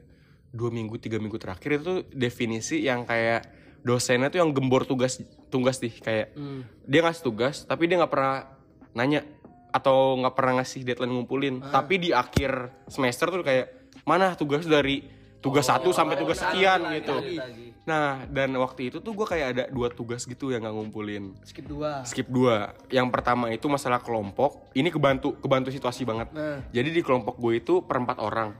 [0.49, 3.45] dua minggu tiga minggu terakhir itu tuh definisi yang kayak
[3.81, 6.61] dosennya tuh yang gembor tugas tugas nih kayak Hmm.
[6.83, 8.45] dia ngasih tugas tapi dia nggak pernah
[8.91, 9.25] nanya
[9.69, 11.71] atau nggak pernah ngasih deadline ngumpulin Ah.
[11.73, 12.51] tapi di akhir
[12.85, 13.67] semester tuh kayak
[14.03, 15.01] mana tugas dari
[15.39, 17.73] tugas Oh, satu sampai tugas sekian gitu lagi.
[17.81, 21.65] nah dan waktu itu tuh gue kayak ada dua tugas gitu yang nggak ngumpulin Skip
[21.65, 22.05] dua.
[22.05, 26.61] skip dua yang pertama itu masalah kelompok ini kebantu kebantu situasi banget Nah.
[26.69, 28.53] jadi di kelompok gue itu perempat orang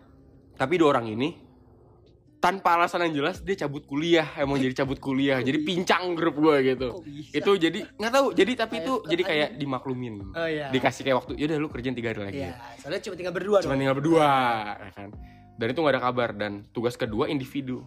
[0.56, 1.38] tapi dua orang ini
[2.42, 5.38] tanpa alasan yang jelas dia cabut kuliah emang jadi cabut kuliah.
[5.46, 7.06] Jadi pincang grup gue gitu.
[7.30, 8.28] Itu jadi nggak tahu.
[8.34, 10.34] Jadi tapi itu jadi kayak dimaklumin.
[10.34, 10.74] Oh, iya.
[10.74, 12.42] dikasih kayak waktu yaudah lu kerjain tiga hari lagi.
[12.50, 13.80] Iya, soalnya cuma tinggal berdua cuma dong.
[13.86, 14.30] tinggal berdua
[14.74, 15.10] ya kan?
[15.62, 16.30] Dan itu nggak ada kabar.
[16.34, 17.86] Dan tugas kedua individu.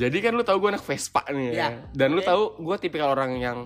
[0.00, 1.52] Jadi kan lu tahu gue anak Vespa nih ya.
[1.52, 1.68] Iya.
[1.92, 2.28] dan lu Oke.
[2.32, 3.58] tahu gue tipikal orang yang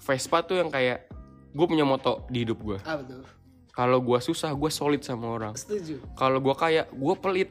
[0.00, 1.04] Vespa tuh yang kayak
[1.52, 3.39] gue punya moto di hidup gue tuh?
[3.80, 6.04] Kalau gue susah gue solid sama orang Setuju.
[6.12, 7.48] kalau gue kaya gue pelit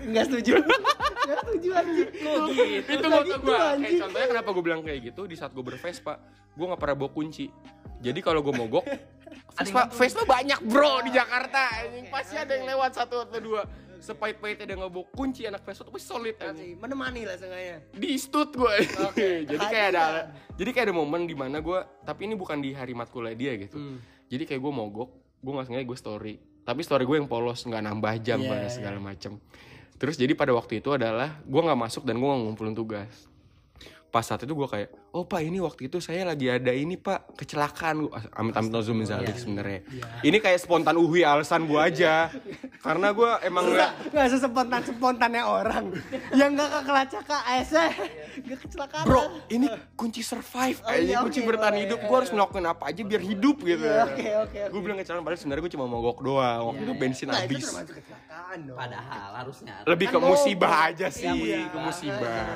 [0.00, 0.52] Enggak setuju.
[1.26, 2.08] Enggak setuju anjing.
[2.14, 2.62] Kok gitu?
[2.86, 3.98] itu Nggak moto gue anjing.
[4.00, 6.16] contohnya kenapa gue bilang kayak gitu di saat gue bervespa
[6.50, 7.52] gue nggak pernah bawa kunci
[7.98, 8.84] jadi kalau gue mogok
[9.56, 13.62] Vespa Vespa banyak bro di Jakarta anjing pasti ada yang lewat satu atau dua
[13.98, 17.82] sepait-paitnya dia nggak bawa kunci anak Vespa tuh pasti solid anjing Menemani lah sengaja.
[17.90, 19.28] di stut gue Oke.
[19.50, 20.04] jadi kayak ada
[20.54, 23.76] jadi kayak ada momen di mana gue tapi ini bukan di hari matkulnya dia gitu
[23.76, 23.98] Hmm.
[24.26, 26.34] jadi kayak gue mogok gue nggak sengaja gue story.
[26.66, 28.74] Tapi story gue yang polos nggak nambah jam Iya, pada iya.
[28.74, 29.38] segala macam
[29.96, 33.28] terus jadi pada waktu itu adalah gue nggak masuk dan gue nggak ngumpulin tugas.
[34.12, 37.36] Pas saat itu gue kayak oh pak ini waktu itu saya lagi ada ini pak
[37.36, 38.08] kecelakaan.
[38.36, 38.72] Amit amit
[39.08, 39.80] zalik sebenarnya.
[40.20, 42.28] Ini kayak spontan uhui alasan gue aja
[42.86, 45.84] karena gue emang nggak Enggak sespontan spontannya orang
[46.32, 47.86] yang enggak kekelacaka ASE.
[48.38, 49.04] Enggak kecelakaan.
[49.04, 51.84] Bro, ini kunci survive Oh, aja, iya, kunci oke, bertahan boleh.
[51.84, 51.98] hidup.
[52.00, 53.82] Gue harus ngelakuin apa aja biar hidup gitu.
[53.82, 56.60] Iya, oke, oke, Gue bilang kecelakaan padahal sebenarnya gue cuma mogok doang.
[56.70, 57.64] Waktu itu bensin Nah, itu habis.
[57.66, 58.76] termasuk kecelakaan dong.
[58.78, 59.74] Padahal harusnya.
[59.82, 62.46] Lebih ke Kan musibah aja sih, Iya, ke musibah.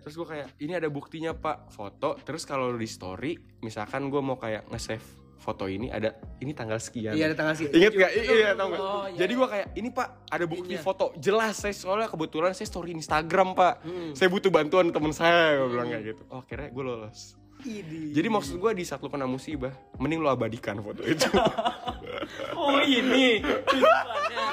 [0.00, 2.16] Terus gue kayak, ini ada buktinya pak, foto.
[2.20, 7.12] Terus kalau di story, misalkan gue mau kayak nge-save foto ini ada ini tanggal sekian.
[7.12, 7.74] Iya, ada tanggal sekian.
[7.76, 8.10] Ingat gak?
[8.14, 8.80] Iya, tau gak?
[8.80, 10.80] Oh, iya, Jadi gue kayak, ini pak, ada bukti Iya.
[10.80, 11.06] foto.
[11.16, 13.74] Jelas, saya soalnya kebetulan saya story Instagram pak.
[13.82, 14.12] Hmm.
[14.12, 16.22] Saya butuh bantuan teman saya, gue bilang kayak gitu.
[16.28, 17.36] Oh, akhirnya gue lolos.
[17.60, 18.12] Idi.
[18.12, 21.28] Jadi maksud gue di saat lu kena musibah, mending lu abadikan foto itu.
[22.54, 24.44] Oh ini tujuannya.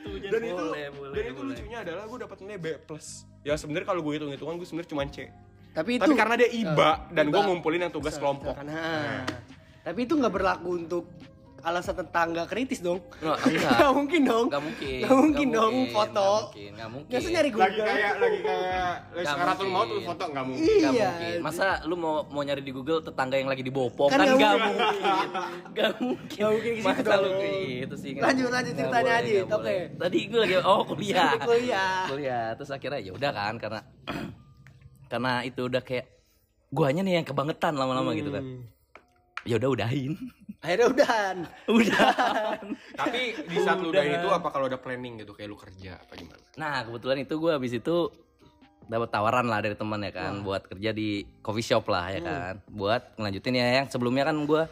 [0.00, 1.48] Tujuan dan itu, boleh, boleh, dan itu boleh.
[1.56, 3.24] lucunya adalah gue dapat nilai B plus.
[3.40, 5.32] Ya sebenarnya kalau gue hitung hitungan gue sebenarnya cuma C.
[5.70, 8.52] tapi itu Tapi karena dia iba dan gue ngumpulin yang tugas kelompok.
[8.58, 9.22] Nah,
[9.80, 11.04] tapi itu nggak berlaku untuk
[11.60, 13.04] alasan tetangga kritis dong.
[13.20, 13.70] Nggak, enggak.
[13.76, 14.46] Nggak mungkin dong.
[14.48, 14.98] Nggak mungkin.
[15.04, 16.30] Nggak mungkin dong foto.
[16.32, 16.70] Nggak mungkin.
[16.72, 17.20] Nggak mungkin.
[17.30, 17.68] Nyari Google.
[17.68, 19.76] Lagi kayak lagi kayak lagi sekaratul mungkin.
[19.76, 20.64] mau tuh foto nggak mungkin.
[20.64, 21.10] Nggak Iya.
[21.12, 21.38] mungkin.
[21.44, 24.56] Masa lu mau mau nyari di Google tetangga yang lagi dibopong Kan kan nggak nggak
[24.56, 24.88] mungkin.
[25.68, 26.38] Nggak mungkin.
[26.40, 27.40] Nggak mungkin ke situ Masa lu dong.
[27.76, 28.10] gitu sih.
[28.16, 29.76] Lanjut, lanjut ceritanya, nggak Oke.
[30.00, 31.28] Tadi gue lagi oh kuliah.
[31.28, 31.96] Sampai kuliah.
[32.08, 32.46] kuliah.
[32.56, 33.80] Terus akhirnya ya udah kan karena
[35.12, 36.08] karena itu udah kayak
[36.72, 38.44] guanya nih yang kebangetan lama-lama gitu kan.
[39.40, 39.48] Hmm.
[39.48, 40.12] Ya udah udahin.
[40.60, 41.36] Akhirnya udahan.
[41.72, 42.12] Udah.
[42.92, 44.04] Tapi di saat lu Udah.
[44.04, 46.44] udah itu apa kalau ada planning gitu kayak lu kerja apa gimana?
[46.60, 47.96] Nah kebetulan itu gue habis itu
[48.84, 52.54] dapat tawaran lah dari teman ya kan buat kerja di coffee shop lah ya kan
[52.68, 54.62] buat ngelanjutin ya yang sebelumnya kan gue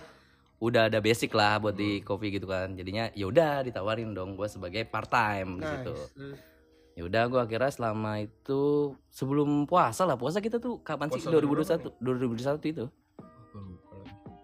[0.59, 4.51] udah ada basic lah buat di coffee gitu kan jadinya ya udah ditawarin dong gue
[4.51, 6.43] sebagai part time di situ Nice.
[6.99, 11.39] ya udah gue akhirnya selama itu sebelum puasa lah puasa kita tuh kapan sih Puasa
[11.39, 12.87] 2021 2021 itu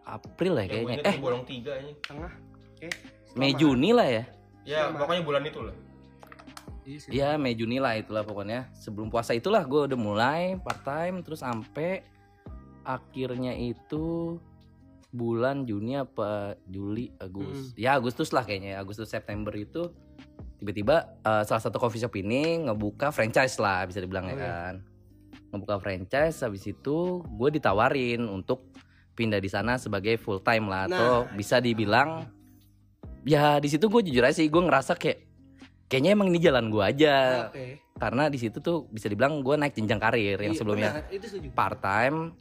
[0.04, 1.92] April ya kayaknya eh bolong tiga ini.
[2.04, 2.32] Tengah.
[2.76, 2.88] Oke.
[3.34, 4.24] Mei Juni lah ya
[4.64, 5.76] Ya pokoknya bulan itu lah.
[6.84, 7.10] Iya sih.
[7.12, 11.40] Ya Mei Juni lah itulah pokoknya sebelum puasa itulah gue udah mulai part time terus
[11.40, 12.04] sampai
[12.84, 14.36] akhirnya itu
[15.14, 19.88] bulan Juni apa Juli Agustus ya Agustus lah kayaknya ya, Agustus September itu
[20.58, 24.44] tiba-tiba eh, salah satu coffee shop ini ngebuka franchise lah bisa dibilang ya Oh, iya.
[24.44, 24.74] kan
[25.54, 28.74] ngebuka franchise habis itu gue ditawarin untuk
[29.14, 30.84] pindah di sana sebagai full time lah.
[30.86, 32.26] Atau bisa dibilang
[33.22, 35.18] ya di situ gue jujur aja sih gue ngerasa kayak
[35.86, 37.48] kayaknya emang ini jalan gue aja.
[37.48, 37.80] Oke.
[37.94, 40.90] karena di situ tuh bisa dibilang gue naik jenjang karir yang Iya, sebelumnya.
[41.08, 42.34] itu part time.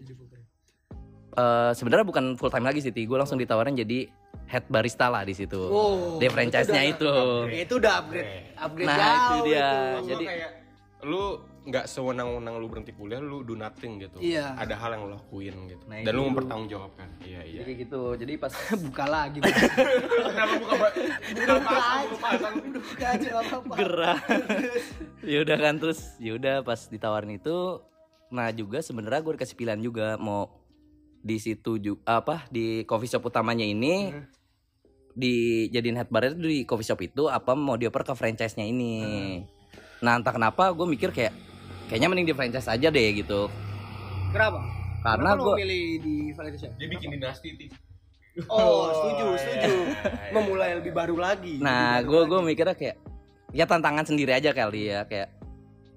[1.34, 4.10] Eh sebenarnya bukan full time lagi sih gue langsung ditawarin jadi
[4.46, 5.58] head barista lah di situ.
[5.58, 7.06] Oh, di franchise-nya itu itu.
[7.06, 9.46] udah- Itu udah upgrade, upgrade Nah, jauh itu.
[9.48, 9.70] Dia.
[9.94, 10.52] Maksud Jadi- kayak
[11.04, 11.24] lu
[11.64, 14.52] nggak sewenang-wenang lu berhenti kuliah lu do nothing gitu Iya.
[14.54, 16.28] ada hal yang lu lakuin gitu Nah, dan lu itu.
[16.30, 18.52] mempertanggungjawabkan iya iya jadi gitu jadi pas
[18.84, 19.40] buka lagi.
[19.40, 20.76] kenapa buka
[21.34, 22.48] Udah buka aja.
[22.54, 23.74] Udah buka aja nggak apa-apa.
[23.76, 24.20] gerah
[25.24, 27.56] ya udah kan terus ya udah pas ditawarin itu
[28.28, 30.52] nah juga sebenarnya gue dikasih pilihan juga mau
[31.20, 34.12] di situ juga apa di coffee shop utamanya ini
[35.14, 38.94] dijadiin head bar itu di coffee shop itu apa mau dioper ke franchise-nya ini
[40.02, 41.32] nah entah kenapa gue mikir kayak
[41.94, 43.54] kayaknya mending di franchise aja deh gitu
[44.34, 44.66] Kenapa?
[45.06, 46.74] karena gue milih di Valencia?
[46.74, 47.68] dia bikin dinasti ti
[48.50, 49.38] Oh, setuju, iya.
[49.38, 49.74] setuju.
[50.34, 51.62] Memulai lebih baru lagi.
[51.62, 52.98] Nah, gue gue mikirnya kayak
[53.54, 55.38] ya tantangan sendiri aja kali ya kayak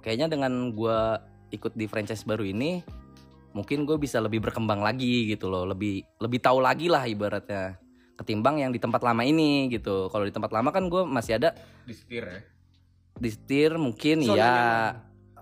[0.04, 0.98] kayaknya dengan gue
[1.56, 2.84] ikut di franchise baru ini
[3.56, 7.80] mungkin gue bisa lebih berkembang lagi gitu loh, lebih lebih tahu lagi lah ibaratnya
[8.20, 10.12] ketimbang yang di tempat lama ini gitu.
[10.12, 11.56] Kalau di tempat lama kan gue masih ada
[11.88, 12.40] di setir ya
[13.16, 14.54] di setir mungkin Zona ya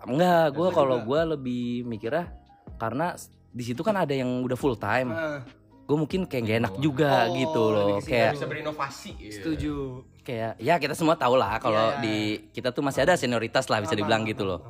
[0.06, 2.30] enggak gue kalau gue lebih mikirnya
[2.76, 3.14] karena
[3.54, 5.14] di situ kan ada yang udah full time.
[5.14, 5.40] Ah,
[5.84, 9.32] gue mungkin kayak gak enak juga Oh, gitu loh kayak bisa berinovasi iya.
[9.36, 10.00] setuju.
[10.24, 12.16] kayak ya kita semua tahu lah kalau Iya, iya, di
[12.56, 14.64] kita tuh masih ada senioritas lah bisa dibilang gitu loh.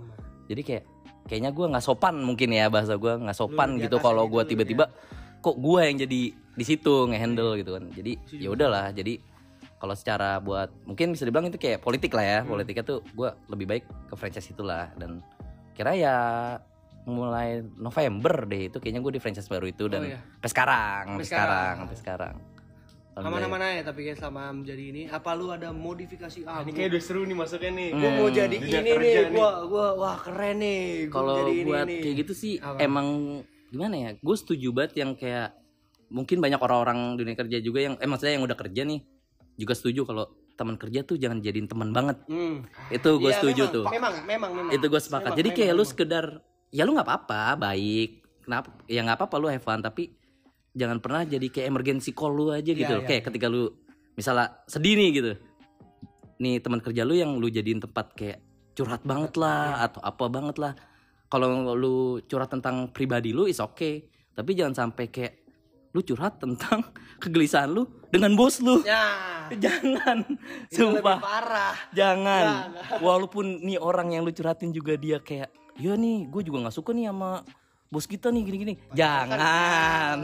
[0.50, 0.84] jadi kayak
[1.30, 4.32] kayaknya gue nggak sopan mungkin ya bahasa gue nggak sopan Lu di gitu kalau itu
[4.34, 4.84] gue lu, tiba-tiba
[5.38, 7.84] kok gue yang jadi di situ ngehandle gitu kan.
[7.94, 9.18] Jadi ya udahlah jadi
[9.84, 12.48] kalau secara buat mungkin bisa dibilang itu kayak politik lah ya Hmm.
[12.50, 15.20] politiknya tuh gue lebih baik ke franchise itulah dan
[15.72, 16.16] kira ya
[17.04, 20.18] mulai November deh itu kayaknya gue di franchise baru itu dan Oh, iya.
[20.34, 21.74] sampai sekarang sampai sekarang sekarang.
[21.78, 22.36] sampai sekarang
[23.14, 27.02] Aman-aman aja tapi kayak selama menjadi ini apa lu ada modifikasi ah ini kayak udah
[27.04, 30.56] seru nih masuknya nih gua mau Hmm, jadi dunia ini nih, gua gua wah keren
[30.58, 30.82] nih.
[31.06, 32.00] Gua Kalau jadi ini buat nih.
[32.00, 32.78] kayak gitu sih Apa?
[32.80, 33.06] emang
[33.68, 34.10] gimana ya?
[34.18, 35.54] Gue setuju banget yang kayak
[36.08, 38.98] mungkin banyak orang-orang dunia kerja juga yang eh maksudnya yang udah kerja nih
[39.54, 42.18] juga setuju kalau teman kerja tuh jangan jadiin teman banget.
[42.26, 42.62] Hmm.
[42.88, 43.84] Itu gue Iya, setuju memang, tuh.
[43.90, 44.72] Memang, memang, memang.
[44.72, 45.34] Itu gue sepakat.
[45.34, 45.90] Memang, Jadi memang, kayak lu memang.
[45.90, 46.24] sekedar
[46.70, 48.10] ya lu nggak apa-apa, baik.
[48.42, 48.68] Kenapa?
[48.86, 50.14] Ya nggak apa-apa lu have fun tapi
[50.74, 52.86] jangan pernah jadi kayak emergency call lu aja gitu.
[52.86, 53.02] Loh.
[53.02, 53.70] iya, kayak ketika lu
[54.14, 55.32] misalnya sedih nih gitu.
[56.38, 58.38] Nih teman kerja lu yang lu jadiin tempat kayak
[58.74, 59.84] curhat banget lah Iya.
[59.90, 60.72] atau apa banget lah.
[61.26, 63.90] Kalau lu curhat tentang pribadi lu is oke,
[64.34, 65.43] tapi jangan sampai kayak
[65.94, 66.82] lu curhat tentang
[67.22, 68.82] kegelisahan lu dengan bos lu.
[68.82, 69.14] Ya.
[69.64, 70.24] Jangan,
[70.66, 71.18] Itu lebih sumpah.
[71.22, 71.74] parah.
[71.94, 72.44] Jangan.
[72.74, 72.98] Jangan.
[72.98, 76.90] Walaupun nih orang yang lu curhatin juga dia kayak, ya nih, gue juga nggak suka
[76.96, 77.44] nih sama
[77.86, 78.74] bos kita nih gini-gini.
[78.90, 80.18] Jangan.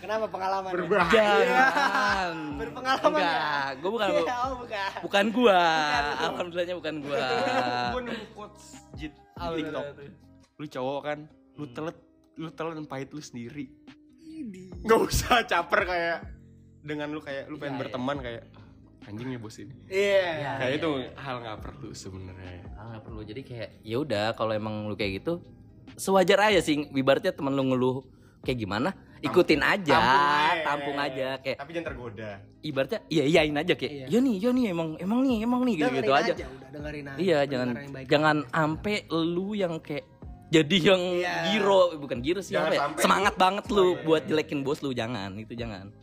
[0.00, 0.70] Kenapa pengalaman?
[1.12, 2.32] Jangan.
[2.62, 3.28] Berpengalaman ya?
[3.28, 4.90] Enggak, gue bukan Iya, oh, bukan.
[5.04, 5.60] bukan gua.
[6.30, 7.20] Alhamdulillahnya bukan gua.
[7.92, 8.64] gue nemu quotes
[8.96, 9.84] jit di TikTok
[10.60, 11.18] lu cowok kan
[11.56, 11.96] lu telet
[12.36, 13.72] lu telan pahit lu sendiri
[14.40, 14.64] Ini.
[14.80, 16.18] nggak usah caper kayak
[16.80, 18.42] dengan lu kayak lu pengen Iya, berteman kayak
[19.02, 20.56] anjing nih bos ini Iya.
[20.56, 23.20] kayak itu hal nggak perlu sebenarnya Ah, nggak perlu.
[23.22, 25.44] Jadi kayak ya udah kalau emang lu kayak gitu
[25.92, 27.96] sewajar aja sih ibaratnya temen lu ngeluh
[28.40, 30.00] kayak gimana ikutin aja
[30.62, 32.30] tampung aja kayak tapi jangan tergoda
[32.62, 34.06] ibaratnya iya iyain aja kayak Iya.
[34.08, 36.32] iya nih iya nih emang emang nih emang nih gitu, gitu aja.
[36.32, 37.18] Udah dengerin aja.
[37.18, 38.06] Iya, jangan yang baik.
[38.08, 40.04] jangan ampe lu yang kayak
[40.50, 41.34] jadi yang Iya.
[41.54, 43.02] giro, bukan giro sih Jangan apa ya?
[43.02, 44.28] Semangat banget lu Oh, iya, buat iya.
[44.34, 45.94] jelekin bos lu jangan, itu jangan.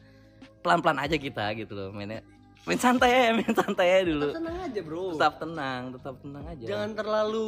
[0.63, 2.23] Pelan-pelan aja kita gitu loh, mainnya.
[2.63, 4.27] Main santai ya, main santai aja dulu.
[4.27, 5.03] Tetap tenang aja, Bro.
[5.15, 6.65] Tetap tenang, tetap tenang aja.
[6.67, 7.47] Jangan terlalu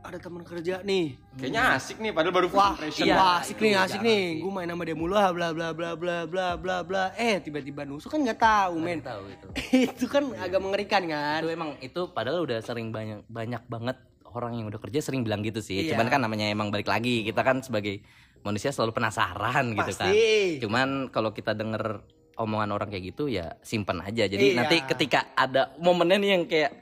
[0.00, 1.12] ada teman kerja nih.
[1.36, 3.20] kayaknya asik nih padahal baru Wah, iya.
[3.20, 4.40] wah asik nih, asik nih.
[4.40, 7.04] Gue main sama dia mulu ah, bla bla bla bla bla bla bla.
[7.20, 9.04] Eh, tiba-tiba nusuk kan nggak tahu, men.
[9.04, 9.48] tahu itu.
[9.92, 11.44] itu kan agak mengerikan kan.
[11.44, 13.96] Itu emang itu padahal udah sering banyak banyak banget
[14.32, 15.84] orang yang udah kerja sering bilang gitu sih.
[15.84, 15.94] Iya.
[15.94, 18.02] Cuman kan namanya emang balik lagi kita kan sebagai
[18.40, 20.08] manusia selalu penasaran gitu kan.
[20.08, 20.58] Pasti.
[20.58, 22.00] Cuman kalau kita denger
[22.34, 24.24] omongan orang kayak gitu ya simpen aja.
[24.24, 24.56] Jadi Iya.
[24.56, 26.72] nanti ketika ada momennya nih yang kayak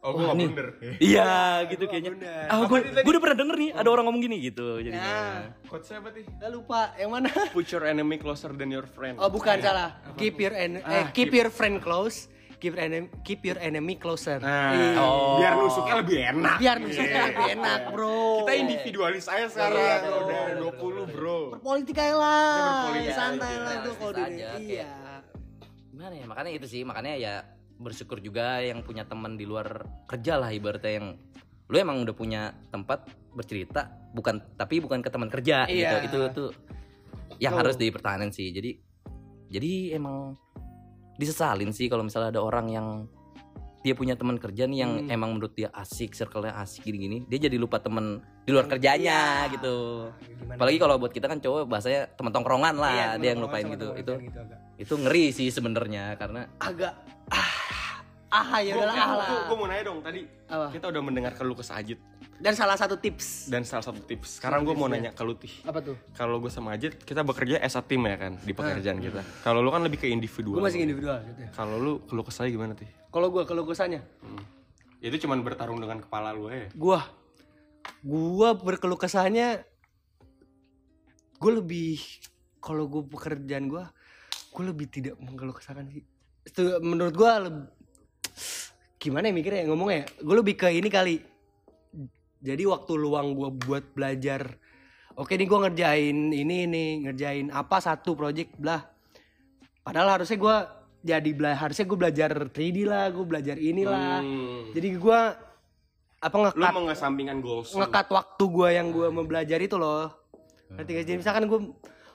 [0.00, 0.48] oh gue nih.
[0.48, 0.68] blunder
[1.12, 1.30] iya
[1.66, 2.10] gitu gua kayaknya.
[2.14, 2.44] bener.
[2.46, 5.16] Ah, Apa gue gue udah pernah denger nih ada orang ngomong gini gitu Nah, jadinya.
[5.66, 7.28] quotes apa sih nggak lupa yang mana?
[7.50, 10.00] put your enemy closer than your friend Oh, bukan salah.
[10.14, 12.30] Keep your en- eh, Ah, keep keep- your friend close.
[12.60, 14.36] Keep your enemy, keep your enemy closer.
[14.36, 15.00] nah Iya.
[15.00, 15.36] Oh.
[15.36, 18.20] biar nusuknya lebih enak Biar nusuknya lebih enak, Bro.
[18.38, 20.40] kita individualis aja sekarang Iya, udah
[20.76, 22.52] betul, 20 bro Berpolitik aja lah.
[22.84, 23.64] Berpolitik Santai aja.
[23.64, 24.12] lah tuh kalau
[24.60, 24.88] Iya.
[25.90, 26.24] Gimana ya?
[26.24, 27.34] Makanya itu sih, makanya ya
[27.74, 31.06] bersyukur juga yang punya teman di luar kerja lah ibaratnya yang
[31.64, 36.04] lu emang udah punya tempat bercerita bukan tapi bukan ke teman kerja Iya.
[36.04, 36.50] gitu itu tuh
[37.38, 37.60] yang Tuh.
[37.62, 38.76] harus dipertahankan sih jadi
[39.48, 40.36] jadi emang
[41.20, 42.88] disesalin sih kalau misalnya ada orang yang
[43.80, 45.08] dia punya teman kerja nih yang Hmm.
[45.10, 49.52] emang menurut dia asik circle-nya asik gini-gini dia jadi lupa temen di luar kerjanya Iya.
[49.52, 49.74] gitu
[50.18, 50.56] Gimana?
[50.56, 53.88] apalagi kalau buat kita kan cowok bahasanya teman tongkrongan lah Iya, dia yang lupain gitu
[53.94, 54.58] itu gitu agak.
[54.76, 56.92] itu ngeri sih sebenarnya karena agak
[57.30, 57.52] ah
[58.30, 59.28] ah ya udahlah ah lah.
[59.44, 60.66] Gue mau nanya dong tadi Apa?
[60.70, 61.96] kita udah mendengar keluh kesah Ajit
[62.40, 64.40] dan salah satu tips dan salah satu tips.
[64.40, 65.52] Sekarang gue mau nanya ke lu Tih.
[65.62, 68.96] apa tuh Kalau gue sama Ajit kita bekerja as a team ya kan di pekerjaan
[68.98, 69.20] kita.
[69.40, 70.56] Kalau lu kan lebih ke individual.
[70.56, 72.88] gue masih individual gitu ya Kalau lu keluh kesahnya gimana Tih?
[73.06, 74.40] kalau gue kalau kesanya Hmm.
[74.98, 76.68] Itu cuman bertarung dengan kepala lu aja.
[76.72, 77.04] gua
[78.00, 79.64] gua berkeluh kesahnya
[81.36, 81.96] gue lebih
[82.58, 83.88] kalau gue pekerjaan gua
[84.50, 86.04] gue lebih tidak mengeluh kesahkan sih
[86.42, 87.72] itu menurut gua leb-
[88.96, 91.24] gimana ya mikirnya ngomongnya gue lebih ke ini kali
[92.40, 94.56] jadi waktu luang gua buat belajar
[95.12, 98.80] oke nih gua ngerjain ini nih ngerjain apa satu project blah
[99.80, 100.56] padahal harusnya gua
[101.00, 104.68] jadi bela harusnya gue belajar 3D lah gue belajar inilah Hmm.
[104.72, 105.32] jadi gua
[106.20, 107.80] apa Lu ngekat mau ngesampingkan goals lu.
[107.80, 110.12] ngekat waktu gua yang gua mau belajar itu loh.
[110.68, 111.00] Gak sih?
[111.00, 111.64] Jadi misalkan gua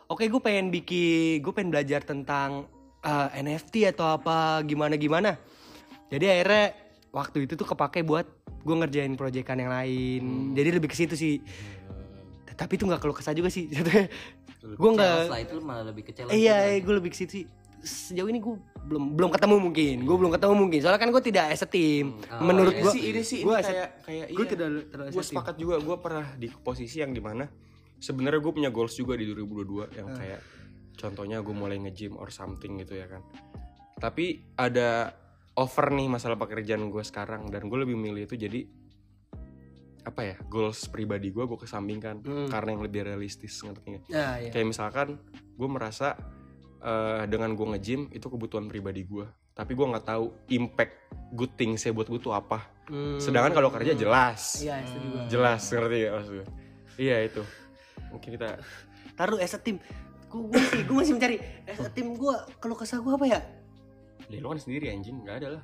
[0.06, 2.70] oke gue pengen bikin gue pengen belajar tentang
[3.02, 5.34] uh, NFT atau apa gimana gimana.
[6.14, 6.78] Jadi akhirnya
[7.10, 8.30] waktu itu tuh kepake buat
[8.66, 10.24] gue ngerjain proyekan yang lain.
[10.58, 11.38] Jadi lebih ke situ sih.
[12.56, 13.70] Tapi itu nggak keluh kesah juga sih.
[14.82, 15.30] gue nggak.
[15.46, 17.46] Itu malah lebih ke challenge Iya, gue lebih ke situ sih.
[17.86, 18.58] Sejauh ini gue
[18.90, 19.96] belum belum ketemu mungkin.
[20.02, 20.80] Gue belum ketemu mungkin.
[20.82, 22.18] Soalnya kan gue tidak as a team.
[22.34, 24.52] Oh, Menurut iya gue ini sih ini gua kayak kayak gue iya.
[24.58, 24.68] tidak
[25.14, 25.30] gue team.
[25.30, 27.46] sepakat juga gue pernah di posisi yang di mana
[28.02, 30.42] sebenarnya gue punya goals juga di 2022 yang kayak
[30.96, 33.22] contohnya gue mulai nge-gym or something gitu ya kan
[34.00, 35.16] tapi ada
[35.56, 38.68] over nih masalah pekerjaan gue sekarang dan gue lebih milih itu jadi
[40.02, 42.46] apa ya goals pribadi gue gue kesampingkan Hmm.
[42.46, 44.04] karena yang lebih realistis ngerti nggak?
[44.08, 44.52] Nah, iya.
[44.52, 45.18] kayak misalkan
[45.52, 46.14] gue merasa
[46.80, 50.94] eh, dengan gue nge-gym itu kebutuhan pribadi gue tapi gue nggak tahu impact
[51.32, 53.18] good things saya buat gue tuh apa Hmm.
[53.18, 55.20] sedangkan kalau kerja jelas Iya, itu juga.
[55.26, 56.48] jelas ngerti gak maksud gue?
[56.98, 57.42] iya itu
[58.08, 58.48] mungkin kita
[59.16, 59.82] Taruh as a team.
[60.28, 63.40] Gue masih gue masih mencari as a team gue kalau kesah gue apa ya?
[64.26, 65.64] Ya lu kan sendiri anjing nggak ada lah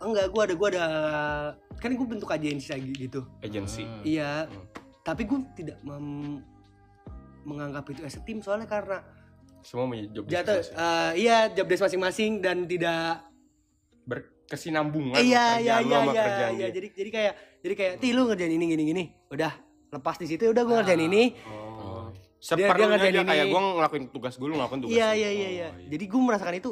[0.00, 0.84] Enggak, gue ada gue ada
[1.76, 3.20] kan gue bentuk agensi lagi gitu.
[3.38, 4.00] agency Hmm.
[4.00, 4.48] Iya.
[4.48, 4.64] Hmm.
[5.02, 6.40] Tapi gue tidak mem-
[7.42, 9.04] menganggap itu as a team soalnya karena
[9.60, 13.28] semua punya job jatuh masing- eh, iya job desk masing-masing dan tidak
[14.06, 16.74] berkesinambungan iya iya iya sama iya kerjaan iya dia.
[16.74, 19.52] jadi jadi kayak jadi kayak ti lu ngerjain ini gini gini udah
[19.90, 22.08] lepas di situ udah gue ngerjain ini oh.
[22.40, 23.28] Dia- dia seperlunya ngerjain aja ini.
[23.30, 25.18] kayak gue ngelakuin tugas gue lu ngelakuin tugas iya lu.
[25.18, 26.70] iya iya Oh, iya jadi gue merasakan itu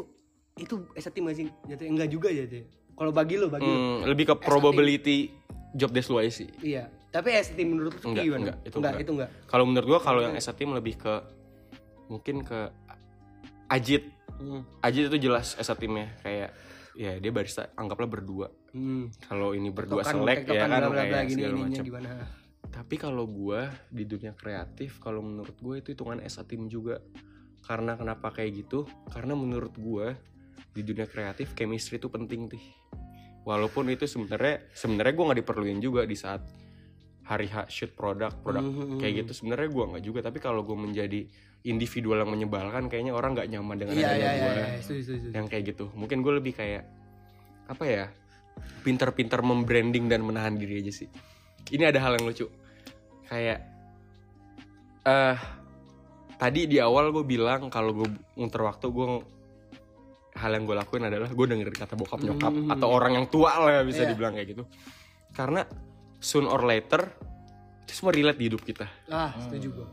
[0.58, 3.72] itu as a team gak sih jatuh enggak juga jatuh kalau bagi lo bagi lo
[3.72, 5.30] Hmm, lebih ke probability
[5.72, 8.40] job desk lu aja sih Iya, tapi team menurut lu Enggak, gimana?
[8.42, 9.00] enggak, itu enggak, enggak.
[9.00, 9.30] itu enggak.
[9.46, 11.14] kalau menurut gue kalau yang team lebih ke
[12.08, 12.60] mungkin ke
[13.68, 14.04] Ajit
[14.38, 14.62] Hmm.
[14.78, 16.54] Ajit itu jelas as a teamnya kayak
[16.94, 19.10] ya dia barista anggaplah berdua Hmm.
[19.24, 21.84] kalau ini berdua Tektokan- selek ya kan bla bla bla kayak gini segala ininya macam?
[22.68, 27.00] Tapi kalau gua di dunia kreatif, kalau menurut gue itu hitungan as a team juga.
[27.60, 28.84] Karena kenapa kayak gitu?
[29.08, 30.14] Karena menurut gua
[30.70, 32.62] di dunia kreatif chemistry itu penting tuh.
[33.42, 36.44] Walaupun itu sebenarnya sebenarnya gua nggak diperluin juga di saat
[37.24, 38.98] hari H shoot produk produk Mhm.
[38.98, 41.28] kayak gitu sebenarnya gua nggak juga tapi kalau gue menjadi
[41.60, 45.12] individual yang menyebalkan kayaknya orang nggak nyaman dengan adanya gua iya, setuju setuju.
[45.20, 45.28] setuju.
[45.36, 46.88] yang kayak gitu mungkin gue lebih kayak
[47.68, 48.04] apa ya
[48.80, 51.08] pinter-pinter membranding dan menahan diri aja sih
[51.68, 52.48] ini ada hal yang lucu
[53.28, 53.60] kayak
[55.04, 55.36] eh
[56.38, 58.08] tadi di awal gue bilang kalau gue
[58.40, 59.06] muter waktu gue
[60.38, 62.70] hal yang gue lakuin adalah gue dengerin kata bokap nyokap Hmm.
[62.70, 64.10] atau orang yang tua lah bisa Iya.
[64.10, 64.64] dibilang kayak gitu
[65.30, 65.66] karena
[66.18, 67.02] soon or later
[67.82, 69.88] itu semua relate di hidup kita Ah, setuju gua.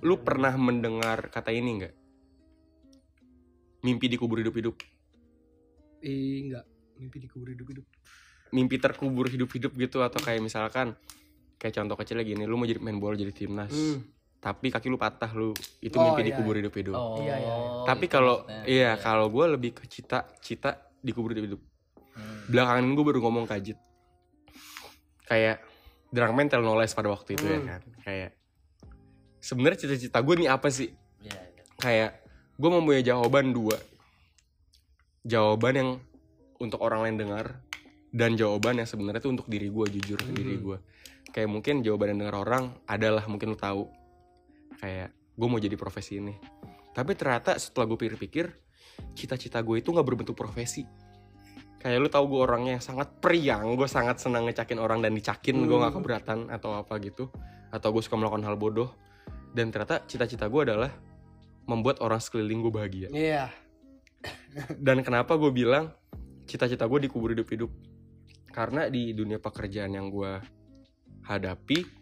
[0.00, 1.94] lu pernah mendengar kata ini nggak
[3.82, 4.76] mimpi dikubur hidup-hidup
[6.00, 6.66] Eh, enggak.
[6.96, 7.86] Mimpi dikubur hidup-hidup.
[8.50, 10.92] mimpi terkubur hidup-hidup gitu atau kayak misalkan
[11.56, 14.04] kayak contoh kecil lagi nih lu mau jadi main bola jadi timnas Hmm.
[14.42, 16.28] Tapi kaki lu patah lu itu Oh, mimpi iya.
[16.34, 18.62] dikubur hidup-hidup Oh, Iya, iya, tapi itu kalau maksudnya.
[18.66, 21.62] iya kalau gue lebih ke cita cita dikubur hidup-hidup
[22.12, 22.44] Hmm.
[22.46, 23.78] belakangan gue baru ngomong kajit
[25.24, 25.62] kayak
[26.08, 27.68] drang mental knowledge pada waktu itu ya Hmm.
[27.70, 28.30] kan kayak
[29.38, 30.90] sebenarnya cita-cita gue nih apa sih
[31.20, 31.62] Iya, iya.
[31.78, 32.10] kayak
[32.54, 33.78] gue mempunyai jawaban dua
[35.22, 35.90] jawaban yang
[36.58, 37.46] untuk orang lain dengar
[38.10, 40.62] dan jawaban yang sebenarnya itu untuk diri gue jujur ke diri Mhm.
[40.62, 40.78] gue
[41.30, 43.88] kayak mungkin jawaban yang dengar orang adalah mungkin lu tahu
[44.82, 46.34] kayak gue mau jadi profesi ini.
[46.90, 48.50] Tapi ternyata setelah gue pikir-pikir
[49.14, 50.82] cita-cita gue itu nggak berbentuk profesi.
[51.78, 55.62] Kayak lu tahu gue orangnya yang sangat periang gue sangat senang ngecakin orang dan dicakin
[55.64, 56.02] gue nggak Hmm.
[56.02, 57.30] keberatan atau apa gitu
[57.70, 58.90] atau gue suka melakukan hal bodoh.
[59.54, 60.90] Dan ternyata cita-cita gue adalah
[61.70, 63.08] membuat orang sekeliling gue bahagia.
[63.14, 63.46] Iya.
[64.86, 65.94] dan kenapa gue bilang
[66.44, 67.70] cita-cita gue dikubur hidup-hidup?
[68.52, 70.32] Karena di dunia pekerjaan yang gue
[71.24, 72.01] hadapi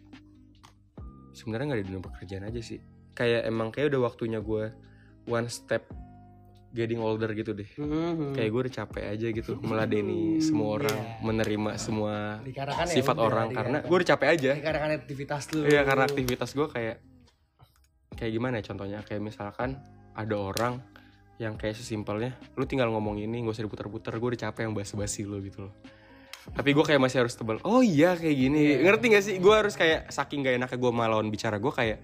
[1.31, 2.79] sebenarnya nggak di dunia pekerjaan aja sih.
[3.11, 4.71] Kayak emang kayak udah waktunya gue
[5.25, 5.83] one step
[6.71, 7.67] getting older gitu deh.
[7.75, 8.31] Mhm.
[8.31, 11.19] kayak gue udah capek aja gitu meladeni semua orang Iya.
[11.19, 14.51] menerima semua Dikarenakan ya sifat udah, orang karena gue udah capek aja.
[14.55, 15.59] Dikarenakan aktivitas lu.
[15.67, 16.95] Iya karena aktivitas gue kayak
[18.15, 18.99] kayak gimana ya contohnya?
[19.03, 19.69] Kayak misalkan
[20.15, 20.79] ada orang
[21.35, 25.25] yang kayak sesimpelnya lu tinggal ngomong ini gak usah diputar-putar gue udah capek yang basa-basi
[25.25, 25.73] lu gitu loh
[26.51, 28.81] tapi gue kayak masih harus tebel oh iya kayak gini.
[28.81, 29.35] Ngerti gak sih?
[29.37, 31.97] Gue harus kayak saking gak enaknya gue lawan bicara gue kayak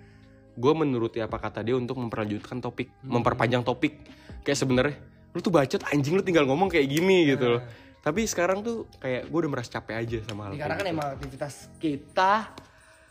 [0.54, 3.98] gue menuruti apa kata dia untuk memperlanjutkan topik memperpanjang topik.
[4.42, 4.96] Kayak sebenarnya
[5.34, 7.62] lu tuh bacot anjing lu tinggal ngomong kayak gini gitu loh.
[7.98, 10.94] Tapi sekarang tuh kayak gue udah merasa capek aja sama hal kayak Dikarenakan gitu.
[10.96, 12.32] emang aktivitas kita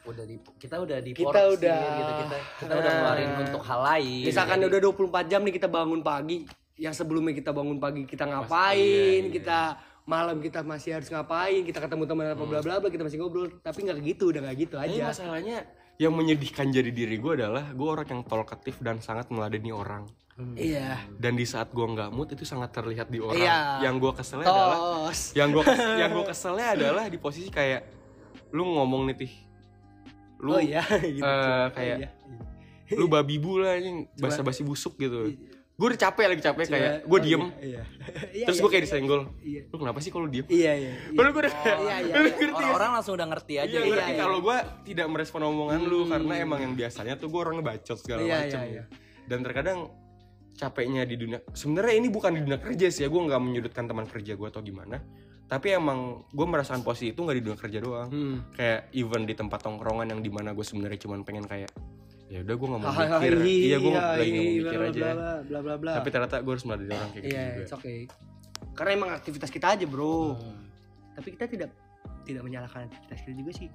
[0.06, 2.12] udah di kita udah di Kita udah- gitu.
[2.22, 3.40] Kita kita udah ngeluarin Nah.
[3.42, 6.36] untuk hal lain misalkan Jadi- udah 24 jam nih kita bangun pagi
[6.76, 9.32] yang sebelumnya kita bangun pagi kita ngapain iya, iya.
[9.32, 9.58] kita
[10.06, 13.50] malam kita masih harus ngapain kita ketemu teman apa bla bla bla kita masih ngobrol
[13.58, 17.88] tapi nggak gitu udah nggak gitu aja masalahnya yang menyedihkan jadi diri gue adalah gue
[17.88, 20.04] orang yang talkatif dan sangat meladeni orang.
[20.52, 23.40] iya Dan di saat gue nggak mood itu sangat terlihat di orang.
[23.40, 23.88] Iya.
[23.88, 24.78] Yang gue keselnya adalah
[25.32, 25.64] yang gue
[25.96, 27.80] yang gue keselnya adalah di posisi kayak
[28.52, 29.32] lu ngomong nih tih.
[30.44, 30.84] Lu oh iya
[31.16, 31.24] gitu.
[31.24, 32.08] eh, kayak Iya.
[33.00, 35.32] lu babi bu lah yang basa-basi busuk gitu.
[35.76, 37.42] Gue udah capek lagi capek kayak gue Oh, diem.
[37.60, 37.82] iya,
[38.32, 38.46] iya.
[38.48, 39.20] Terus Iya, gue kayak iya, disenggol.
[39.38, 40.46] iya Lu kenapa sih kalau diem?
[40.48, 41.12] iya iya iya.
[41.12, 42.48] Padahal gue udah kayak, iya, iya, lu iya.
[42.50, 44.18] orang-orang langsung udah ngerti aja Iya, ngerti iya.
[44.18, 48.20] kalau gue tidak merespon omongan lu karena emang yang biasanya tuh gue orangnya bacot segala
[48.20, 48.84] Iya, macem iya, iya.
[49.22, 49.78] Dan terkadang
[50.54, 54.06] capeknya di dunia sebenarnya ini bukan di dunia kerja sih ya gue nggak menyudutkan teman
[54.06, 55.04] kerja gue atau gimana
[55.44, 58.36] tapi emang gue merasakan posisi itu nggak di dunia kerja doang Hmm.
[58.50, 61.68] kayak even di tempat tongkrongan yang di mana gue sebenarnya cuman pengen kayak
[62.26, 63.34] ya udah gue nggak mau mikir.
[63.46, 65.02] iya gue lagi nggak mau iya, mikir bla, aja.
[65.46, 67.62] bla, bla, bla tapi ternyata gue harus meladeni orang kayak gitu iya juga.
[67.62, 68.00] it's okay.
[68.76, 70.36] Karena emang aktivitas kita aja bro.
[71.16, 71.70] Tapi kita tidak
[72.28, 73.68] tidak menyalahkan aktivitas kita juga sih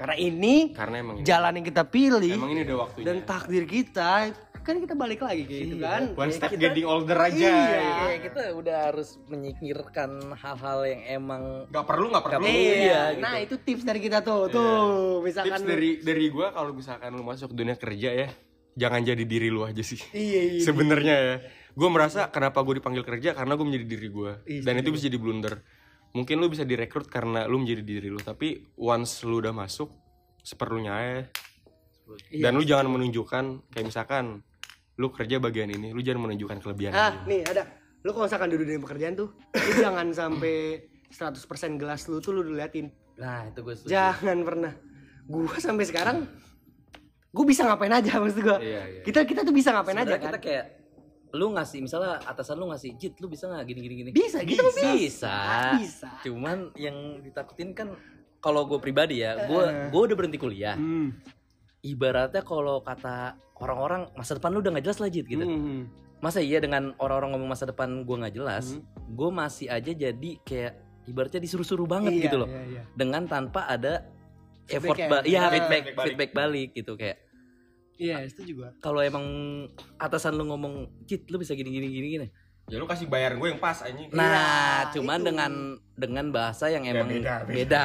[0.00, 3.04] karena ini karena emang ini, jalan yang kita pilih emang ini udah waktunya.
[3.04, 6.02] dan takdir kita kan kita balik lagi kayak gitu kan.
[6.14, 7.48] one step kita- getting older aja.
[7.48, 7.80] Iya.
[7.98, 12.44] Kayak kita udah harus menyingkirkan hal-hal yang emang nggak perlu nggak perlu.
[12.44, 13.20] Iya, Iya, gitu.
[13.20, 14.72] nah itu tips dari kita tuh tuh
[15.20, 18.28] misalkan tips dari dari gue kalau misalkan lu masuk dunia kerja ya
[18.74, 20.00] jangan jadi diri lu aja sih.
[20.12, 21.36] Iya iya sebenarnya ya.
[21.70, 23.32] Gue merasa kenapa gue dipanggil kerja?
[23.32, 25.64] Karena gue menjadi diri gue Iya, dan itu bisa jadi blunder
[26.10, 29.90] mungkin lu bisa direkrut karena lu menjadi diri lu tapi once lu udah masuk
[30.40, 31.18] seperlunya ya
[32.26, 32.42] Iya.
[32.42, 34.42] dan lu jangan menunjukkan kayak misalkan
[34.98, 37.30] lu kerja bagian ini lu jangan menunjukkan kelebihan ah lu.
[37.30, 37.62] nih ada.
[38.02, 41.38] Lu kalau misalkan di dunia pekerjaan tuh lu jangan sampai 100%
[41.78, 43.94] gelas lu tuh lu diliatin nah itu gue setuju.
[43.94, 44.72] jangan pernah.
[45.22, 46.26] Gua sampai sekarang
[47.30, 48.58] gua bisa ngapain aja maksud gua.
[48.58, 49.02] Iya iya.
[49.06, 50.30] Kita kita tuh bisa ngapain aja Sebenarnya kan?
[50.34, 50.64] kita kayak
[51.32, 54.46] lu ngasih misalnya atasan lu ngasih jit lu bisa nggak gini gini gini bisa mah
[54.46, 55.36] bisa bisa
[55.76, 57.94] bisa cuman yang ditakutin kan
[58.38, 61.14] kalau gue pribadi ya gue gue udah berhenti kuliah Hmm.
[61.80, 65.86] ibaratnya kalau kata orang-orang masa depan lu udah nggak jelas lah jit gitu Hmm.
[66.18, 68.84] masa iya dengan orang-orang ngomong masa depan gue nggak jelas Hmm.
[69.08, 70.72] gue masih aja jadi kayak
[71.06, 72.82] ibaratnya disuruh-suruh banget Iya, gitu loh iya, iya.
[72.92, 74.04] dengan tanpa ada
[74.66, 75.08] effort Feedback ya?
[75.10, 76.06] ba- iya Ah, feedback feedback balik.
[76.06, 77.16] feedback balik gitu kayak
[78.00, 78.72] Iya, itu juga.
[78.78, 79.26] kalau emang
[79.94, 80.74] atasan lu ngomong
[81.04, 82.26] cit lu bisa gini gini gini gini
[82.66, 85.26] ya lu kasih bayar gue yang pas anjing nah Iya, cuman itu.
[85.26, 85.52] dengan
[85.94, 87.84] dengan bahasa yang Ya, emang beda, beda, beda.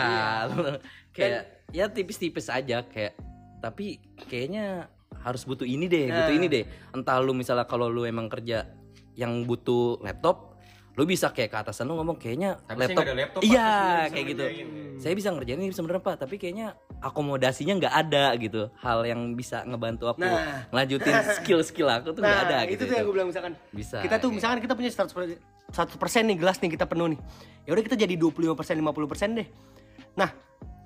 [0.49, 0.82] Lu-
[1.16, 3.18] kayak ya tipis-tipis aja kayak
[3.57, 4.88] tapi kayaknya
[5.18, 6.38] harus butuh ini deh butuh Nah.
[6.38, 8.72] ini deh entah lu misalnya kalau lu emang kerja
[9.13, 10.53] yang butuh laptop
[10.93, 13.72] lu bisa kayak ke atasan lu ngomong kayaknya Tapi saya laptop, laptop, iya
[14.07, 14.68] kayak gitu ngerjain.
[14.95, 16.72] saya bisa ngerjain ini sebenarnya pak tapi kayaknya
[17.06, 18.74] akomodasinya nggak ada gitu.
[18.76, 20.66] Hal yang bisa ngebantu aku Nah.
[20.70, 23.53] ngelanjutin skill-skill aku tuh nggak Nah, ada itu gitu tuh yang gue bilang misalkan.
[23.70, 25.38] Bisa kita tuh kayak- misalkan kita punya 100
[25.68, 27.20] satu persen nih gelas nih kita penuh nih.
[27.64, 29.47] Ya udah kita jadi 25 persen 50 persen deh.
[30.16, 30.34] Nah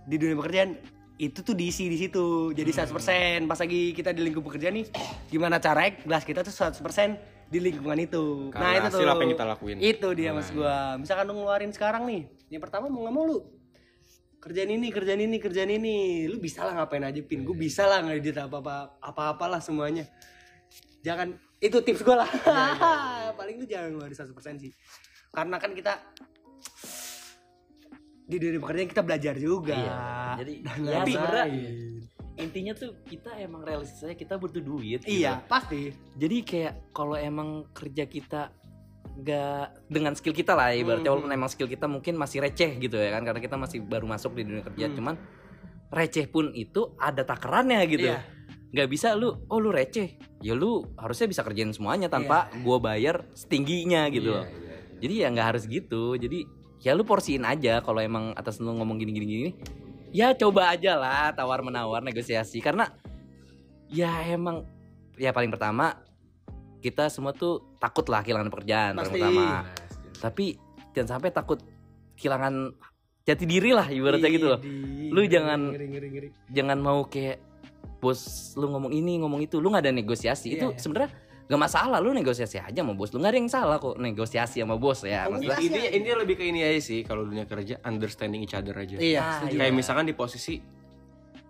[0.04, 0.76] di dunia pekerjaan
[1.16, 2.52] itu tuh diisi di situ.
[2.52, 3.38] Jadi 100 persen.
[3.46, 4.88] Pas lagi kita di lingkup pekerjaan nih
[5.28, 7.16] gimana cara gelas kita tuh 100 persen
[7.46, 8.52] di lingkungan itu.
[8.52, 9.00] Karena nah itu tuh.
[9.00, 9.78] hasil apa yang kita lakuin.
[9.80, 10.76] itu dia Nah, mas gua.
[10.96, 13.40] Misalkan lu ngeluarin sekarang nih yang pertama mau nggak mau lu
[14.40, 16.26] kerjaan ini kerjaan ini kerjaan ini.
[16.26, 17.44] Lu bisa lah ngapain aja pin.
[17.44, 20.08] Gue bisa lah ngedit apa apa apa apalah semuanya.
[21.04, 22.28] Jangan itu tips gue lah.
[23.40, 24.72] Paling lu jangan ngeluarin 100% sih.
[25.30, 25.94] Karena kan kita
[28.30, 29.76] di dunia pekerjaan kita belajar juga.
[29.76, 29.98] Iya,
[30.44, 31.72] jadi Dan ya sebenarnya
[32.40, 35.12] intinya tuh kita emang realistis aja kita butuh duit gitu.
[35.12, 35.92] iya pasti.
[36.16, 38.56] Jadi kayak kalau emang kerja kita
[39.18, 41.20] nggak dengan skill kita lah ibaratnya Hmm.
[41.20, 44.36] walaupun emang skill kita mungkin masih receh gitu ya kan karena kita masih baru masuk
[44.36, 44.96] di dunia kerja Hmm.
[44.96, 45.16] cuman
[45.90, 48.22] receh pun itu ada takarannya gitu Iya.
[48.70, 52.62] nggak bisa lu oh lu receh ya lu harusnya bisa kerjain semuanya tanpa Iya.
[52.62, 54.46] gua bayar setingginya gitu loh
[55.00, 56.46] jadi ya nggak harus gitu jadi
[56.80, 59.52] ya lu porsiin aja kalau emang atas lu ngomong gini gini gini
[60.10, 62.88] ya coba aja lah tawar menawar negosiasi karena
[63.90, 64.64] ya emang
[65.18, 65.98] ya paling pertama
[66.80, 69.12] kita semua tuh takut lah kehilangan pekerjaan Pasti.
[69.14, 69.46] pertama
[70.16, 70.46] tapi
[70.92, 71.60] jangan sampai takut
[72.16, 72.72] kehilangan
[73.22, 76.28] jati diri lah ibaratnya gitu loh Di- Lu jangan- ngeri, ngeri, ngeri.
[76.48, 77.38] jangan mau kayak
[77.98, 78.22] bos
[78.56, 80.80] lu ngomong ini ngomong itu lu nggak ada negosiasi itu Iya.
[80.80, 81.12] sebenarnya
[81.46, 84.76] nggak masalah lu negosiasi aja sama bos lu nggak ada yang salah kok negosiasi sama
[84.76, 88.40] bos ya maksudnya Komunikasi ini ini lebih ke ini aja sih kalau dunia kerja understanding
[88.40, 89.56] each other aja Iya, Nah, setuju.
[89.58, 89.76] kayak Iya.
[89.76, 90.56] misalkan di posisi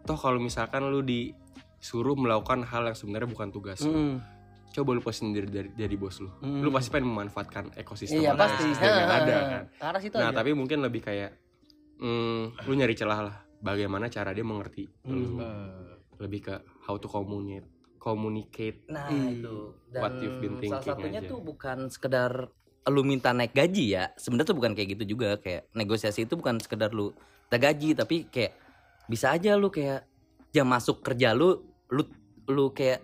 [0.02, 3.94] toh kalau misalkan lu disuruh melakukan hal yang sebenarnya bukan tugas lu.
[3.94, 4.16] Mm.
[4.72, 6.62] Coba lu posisiin diri dari jadi bos lu Hmm.
[6.62, 8.64] lu pasti pengen memanfaatkan ekosistem Iya atau pasti.
[8.64, 9.50] ekosistem yang ada Heeh.
[9.50, 10.38] kan Ke arah situ nah aja.
[10.38, 11.32] tapi mungkin lebih kayak
[11.98, 15.98] hmm, lu nyari celah lah bagaimana cara dia mengerti lu Hmm.
[16.18, 17.68] lebih ke how to communicate
[18.00, 19.34] communicate Nah Hmm.
[19.34, 19.56] itu
[19.92, 21.30] What you've been salah thinking satunya aja.
[21.30, 22.32] tuh bukan sekedar
[22.86, 26.58] lu minta naik gaji ya sebenarnya tuh bukan kayak gitu juga kayak negosiasi itu bukan
[26.58, 28.56] sekedar lu minta gaji tapi kayak
[29.06, 30.08] bisa aja lu kayak
[30.50, 32.06] jam masuk kerja lu lu
[32.48, 33.04] lu kayak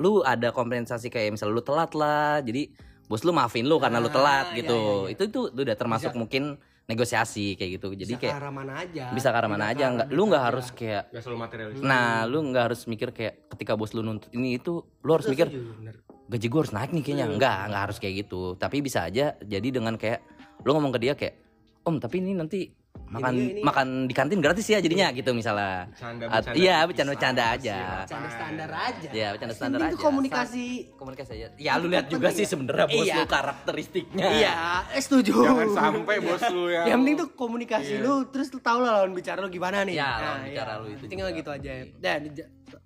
[0.00, 2.72] lu ada kompensasi kayak misalnya lu telat lah jadi
[3.04, 4.80] bos lu maafin lu karena lu Ah, telat iya, gitu.
[5.04, 5.12] iya, iya.
[5.12, 6.44] itu itu udah termasuk Bisa- mungkin
[6.86, 7.94] negosiasi kayak gitu.
[7.94, 9.04] Jadi bisa ke kayak arah mana aja.
[9.14, 9.84] bisa ke arah mana aja.
[9.84, 11.78] ke nggak lu nggak harus kayak gak selalu materialis.
[11.80, 15.46] Nah lu nggak harus mikir kayak ketika bos lu nuntut ini itu lu harus mikir
[15.46, 15.94] Setuju, bener.
[16.26, 17.26] gaji gue harus naik nih kayaknya.
[17.30, 18.42] Enggak enggak harus kayak gitu.
[18.56, 20.18] Tapi bisa aja jadi dengan kayak
[20.62, 21.34] lu ngomong ke dia kayak
[21.82, 22.66] om tapi ini nanti
[23.10, 27.78] makan Ini- ini- makan di kantin gratis ya jadinya gitu misalnya bercanda iya, bercanda-bercanda aja.
[28.06, 29.08] Bercanda standar aja.
[29.10, 30.66] ya bercanda standar aja tuh komunikasi.
[30.94, 32.54] Komunikasi aja ya lu lihat juga sih ya.
[32.54, 33.16] sebenarnya bos Iya.
[33.18, 34.54] lu karakteristiknya Iya,
[34.94, 35.34] eh, setuju.
[35.42, 38.04] jangan sampai bos lu yang Yang penting tuh komunikasi Iya.
[38.06, 39.98] lu terus lu tahu lah lawan bicara lu gimana nih.
[39.98, 41.70] Iya, lawan bicara lu itu Tinggal gitu aja.
[41.98, 42.18] Dan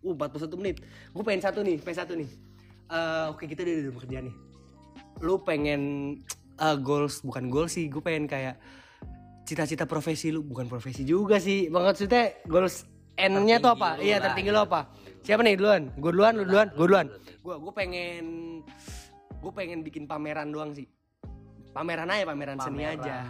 [0.01, 0.77] uh 41 menit.
[1.13, 2.29] Gue pengen satu nih, pengen satu nih.
[2.87, 4.37] Eh, oke kita udah di dalam kerjaan nih.
[5.21, 5.83] Lu pengen
[6.55, 8.57] eh, goals bukan goals sih, gue pengen kayak
[9.45, 11.69] cita-cita profesi lu bukan profesi juga sih.
[11.69, 14.01] Maksudnya goals N-nya tuh apa?
[14.03, 14.91] Iya, tertinggi lu apa?
[15.23, 15.93] Siapa nih duluan?
[15.95, 17.07] Gue duluan, lu duluan, gue duluan.
[17.45, 18.25] Gue gue pengen
[19.39, 20.89] gue pengen bikin pameran doang sih.
[21.71, 23.27] Pameran aja, pameran, seni aja.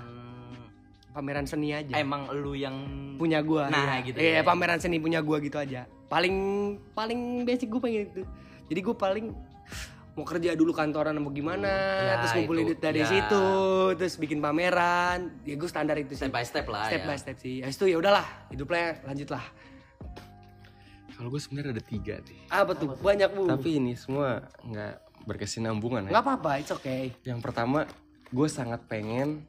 [1.14, 1.94] Pameran seni aja.
[1.96, 2.74] emang lu yang
[3.16, 3.70] punya gua.
[3.70, 4.04] Nah, iya.
[4.04, 4.42] gitu Iya, ya.
[4.42, 5.86] pameran seni punya gua gitu aja.
[6.10, 6.34] Paling
[6.92, 8.22] paling basic gue pengen itu.
[8.68, 9.26] Jadi gue paling
[10.14, 11.66] mau kerja dulu kantoran mau gimana,
[12.00, 13.08] Ya, terus ngumpulin duit dari Ya.
[13.08, 13.46] situ,
[13.94, 15.42] terus bikin pameran.
[15.42, 16.22] Ya gue standar itu sih.
[16.22, 17.06] step by step lah Step ya.
[17.08, 17.56] by step sih.
[17.60, 19.44] Habis itu ya udahlah, hidupnya lanjut lah.
[21.14, 22.90] kalau gue sebenarnya ada tiga nih Apa tuh?
[22.96, 23.46] Banyak bu.
[23.46, 24.94] tapi ini semua nggak
[25.24, 27.14] berkesinambungan ya nggak apa-apa, it's okay.
[27.22, 27.86] yang pertama
[28.26, 29.46] gue sangat pengen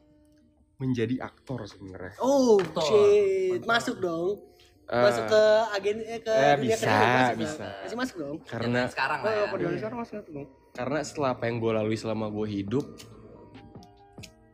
[0.78, 2.86] menjadi aktor sebenarnya Oh Betul.
[2.86, 4.46] shit, masuk dong.
[4.86, 7.40] Eh, masuk ke agen eh, ke eh, dunia bisa, kerja, masuk dong.
[7.40, 7.66] bisa.
[7.76, 8.36] Masih masuk dong.
[8.44, 9.44] karena Zaman sekarang lah Oh, ya.
[9.44, 10.48] kalau dari sekarang masuk dong.
[10.72, 12.84] karena setelah apa yang gue lalui selama gue hidup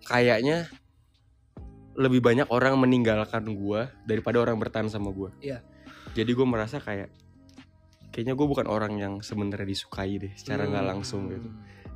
[0.03, 0.67] kayaknya
[1.95, 5.61] lebih banyak orang meninggalkan gue daripada orang bertahan sama gue Iya.
[6.13, 7.13] jadi gue merasa kayak
[8.09, 10.91] kayaknya gue bukan orang yang sebenarnya disukai deh secara nggak Hmm.
[10.91, 11.49] langsung gitu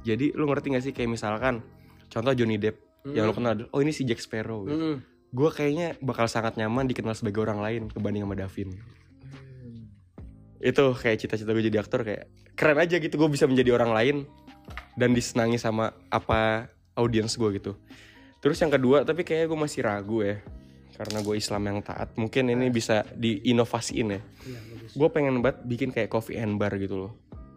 [0.03, 1.65] jadi lu ngerti gak sih kayak misalkan
[2.07, 4.75] contoh Johnny Depp yang lu kenal oh ini si Jack Sparrow gitu.
[4.77, 4.99] Hmm.
[5.37, 8.73] Gue kayaknya bakal sangat nyaman dikenal sebagai orang lain kebanding sama Davin
[10.59, 12.25] itu kayak cita-cita gue jadi aktor kayak
[12.57, 14.17] keren aja gitu gue bisa menjadi orang lain
[14.97, 16.67] dan disenangi sama apa
[16.97, 17.77] audiens gue gitu
[18.41, 20.41] terus yang kedua tapi kayaknya gue masih ragu ya
[20.97, 24.61] karena gue Islam yang taat mungkin ini bisa diinovasiin ya Iya,
[24.97, 27.13] gue pengen banget bikin kayak coffee and bar gitu loh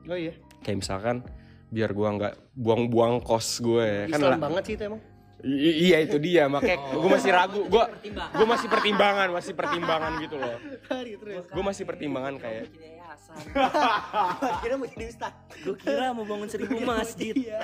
[0.06, 0.36] Oh iya.
[0.60, 1.24] kayak misalkan
[1.70, 4.04] biar gue nggak buang-buang kos gue ya.
[4.10, 5.02] kan Islam lah- banget sih itu emang.
[5.42, 7.00] I- iya itu dia makanya Oh.
[7.00, 8.34] gue masih ragu gue Pertimbangan.
[8.34, 11.44] gue masih pertimbangan masih pertimbangan gitu loh Hari terus.
[11.46, 12.66] gue masih pertimbangan kayak.
[14.60, 15.34] Kira mau jadi ustad.
[15.62, 17.32] Gue kira mau bangun seribu masjid.
[17.32, 17.62] Iya.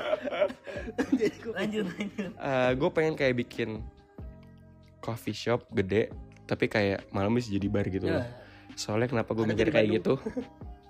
[1.57, 2.31] Lanjut lanjut.
[2.75, 3.81] gue pengen kayak bikin
[4.99, 6.09] coffee shop gede
[6.43, 8.29] tapi kayak malam bisa jadi bar gitu loh Ya.
[8.75, 10.17] soalnya kenapa gue mikir kayak gitu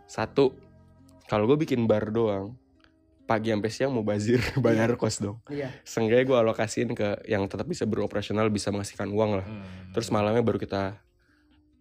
[0.06, 0.52] satu
[1.26, 2.56] kalau gue bikin bar doang
[3.26, 5.42] pagi sampai siang mau bazir bayar kos dong.
[5.48, 5.74] Iya.
[5.82, 9.48] Seenggaknya gue alokasiin ke yang tetap bisa beroperasional bisa menghasilkan uang lah.
[9.92, 10.98] Terus malamnya baru kita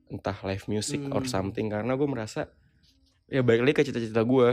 [0.07, 1.31] entah live music or Hmm.
[1.31, 2.49] something karena gue merasa
[3.27, 4.49] ya balik lagi ke cita-cita gue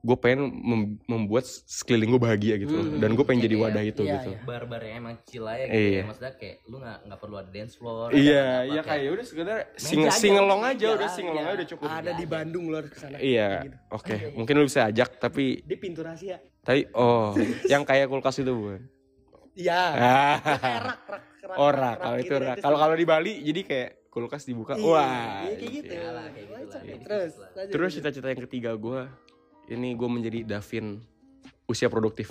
[0.00, 2.84] gue pengen mem- membuat sekeliling gue bahagia gitu loh.
[2.86, 2.98] Hmm.
[2.98, 4.40] dan gue pengen jadi Kayak- wadah itu iya, gitu iya.
[4.42, 5.92] bar-bar yang emang chill aja gitu Iya.
[5.92, 6.02] ya.
[6.02, 8.08] Maksudnya kayak lu gak, nggak perlu ada dance floor.
[8.10, 11.46] iya iya apa, kayak udah sekedar sing aja, singelong meja, aja udah singelong iya.
[11.46, 13.16] aja udah cukup Ada di Bandung lo harus ke sana.
[13.18, 13.76] iya Kayak gitu.
[13.92, 16.36] oke mungkin lu bisa ajak tapi Di pintu rahasia.
[16.60, 17.36] tapi oh
[17.68, 18.80] yang kayak kulkas itu bukan
[19.52, 19.82] Iya.
[19.92, 21.56] ah rak rak rak.
[21.56, 24.82] oh rak kalau gitu itu rak kalau kalau di Bali jadi kayak kulkas dibuka Iya,
[24.82, 25.06] wah
[25.44, 25.92] iya, kayak gitu.
[25.92, 27.04] Kayak gitu.
[27.04, 27.90] Terus, lanjut.
[27.92, 29.00] cita-cita yang ketiga gue
[29.70, 30.98] ini gue menjadi Davin
[31.64, 32.28] usia produktif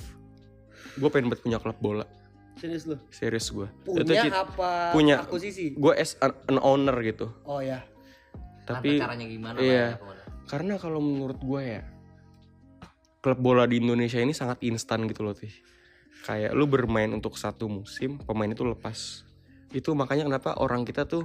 [0.95, 2.05] gue pengen buat punya klub bola
[2.59, 2.99] serius lu.
[3.09, 5.23] serius gue Punya apa punya.
[5.23, 5.73] akuisisi?
[5.73, 7.79] gue as an, an owner gitu Oh ya.
[8.67, 9.95] tapi caranya gimana iya.
[9.95, 10.03] ya,
[10.45, 11.81] karena kalau menurut gue ya
[13.19, 15.51] klub bola di Indonesia ini sangat instan gitu loh tih
[16.23, 19.23] kayak lu bermain untuk satu musim pemain itu lepas
[19.71, 21.23] itu makanya kenapa orang kita tuh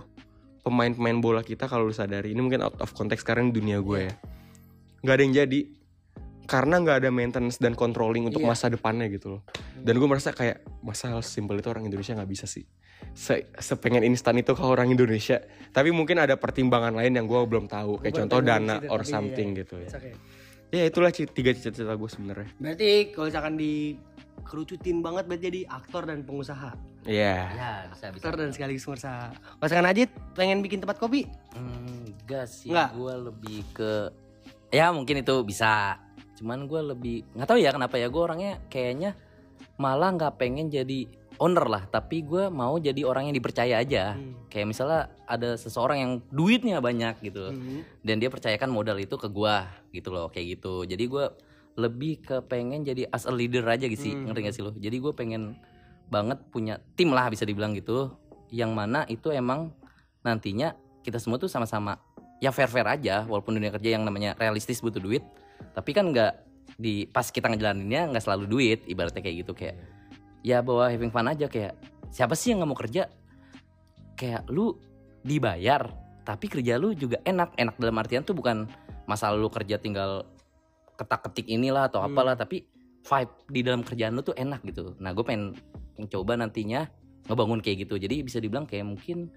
[0.62, 4.14] pemain-pemain bola kita kalau lu sadari ini mungkin out of context karena dunia gue ya
[5.02, 5.60] nggak ada yang jadi
[6.44, 8.48] karena nggak ada maintenance dan controlling untuk Iya.
[8.52, 9.42] masa depannya gitu loh
[9.80, 12.64] dan gue merasa kayak masa hal simpel itu orang Indonesia nggak bisa sih
[13.14, 15.38] Se sepengen instan itu kalau orang Indonesia
[15.70, 19.12] tapi mungkin ada pertimbangan lain yang gue belum tahu kayak Gua contoh dana or tapi
[19.12, 19.58] something iya.
[19.62, 20.14] gitu ya okay.
[20.72, 26.24] ya itulah tiga cita-cita gue sebenarnya Berarti kalau misalkan dikerucutin banget berarti jadi aktor dan
[26.26, 26.74] pengusaha.
[27.04, 28.24] Iya Ya bisa bisa.
[28.24, 29.28] Aktor dan sekaligus pengusaha.
[29.60, 31.28] Misalkan Ajit pengen bikin tempat kopi?
[31.54, 32.96] Enggak sih, Nggak?
[32.96, 33.92] gue lebih ke
[34.72, 36.00] ya mungkin itu bisa.
[36.34, 39.14] Cuman gue lebih nggak tahu ya kenapa ya gue orangnya kayaknya
[39.78, 41.06] malah nggak pengen jadi
[41.42, 44.14] owner lah, tapi gue mau jadi orang yang dipercaya aja.
[44.14, 44.46] Hmm.
[44.46, 47.82] Kayak misalnya ada seseorang yang duitnya banyak gitu, Hmm.
[48.06, 49.56] dan dia percayakan modal itu ke gue
[49.98, 50.86] gitu loh, kayak gitu.
[50.86, 51.24] Jadi gue
[51.74, 54.30] lebih ke pengen jadi as a leader aja gitu sih, Hmm.
[54.30, 54.72] ngerti gak sih lo?
[54.78, 55.58] Jadi gue pengen
[56.06, 58.14] banget punya tim lah bisa dibilang gitu,
[58.54, 59.74] yang mana itu emang
[60.22, 61.98] nantinya kita semua tuh sama-sama
[62.38, 65.20] ya fair fair aja walaupun dunia kerja yang namanya realistis butuh duit
[65.74, 66.32] tapi kan nggak
[66.78, 69.76] di pas kita ngejalaninnya nggak selalu duit ibaratnya kayak gitu kayak
[70.42, 71.74] ya bawa having fun aja kayak
[72.14, 73.02] siapa sih yang nggak mau kerja?
[74.14, 74.78] Kayak lu
[75.26, 75.90] dibayar
[76.22, 77.58] tapi kerja lu juga enak.
[77.58, 78.70] Enak dalam artian tuh bukan
[79.10, 80.24] masalah lu kerja tinggal
[80.94, 82.14] ketak ketik inilah atau Hmm.
[82.14, 82.62] apalah tapi
[83.04, 84.94] vibe di dalam kerjaan lu tuh enak gitu.
[85.02, 85.58] Nah gue pengen
[85.98, 86.86] mencoba nantinya
[87.26, 87.98] ngebangun kayak gitu.
[87.98, 89.28] Jadi bisa dibilang kayak mungkin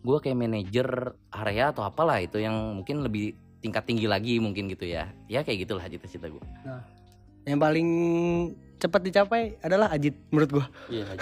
[0.00, 0.88] gue kayak manajer
[1.30, 5.64] area atau apalah itu yang mungkin lebih tingkat tinggi lagi mungkin gitu ya ya kayak
[5.64, 6.44] gitulah cita-cita gue
[7.42, 7.88] Yang paling
[8.76, 10.66] cepat dicapai adalah Ajit menurut gua.
[10.86, 11.04] iya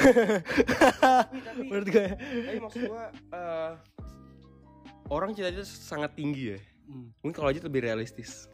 [1.60, 2.04] menurut gua.
[2.04, 2.14] ya.
[2.16, 3.70] tapi maksud gue eh,
[5.08, 7.12] orang cita-cita sangat tinggi ya Hmm.
[7.20, 8.48] mungkin kalau aja lebih realistis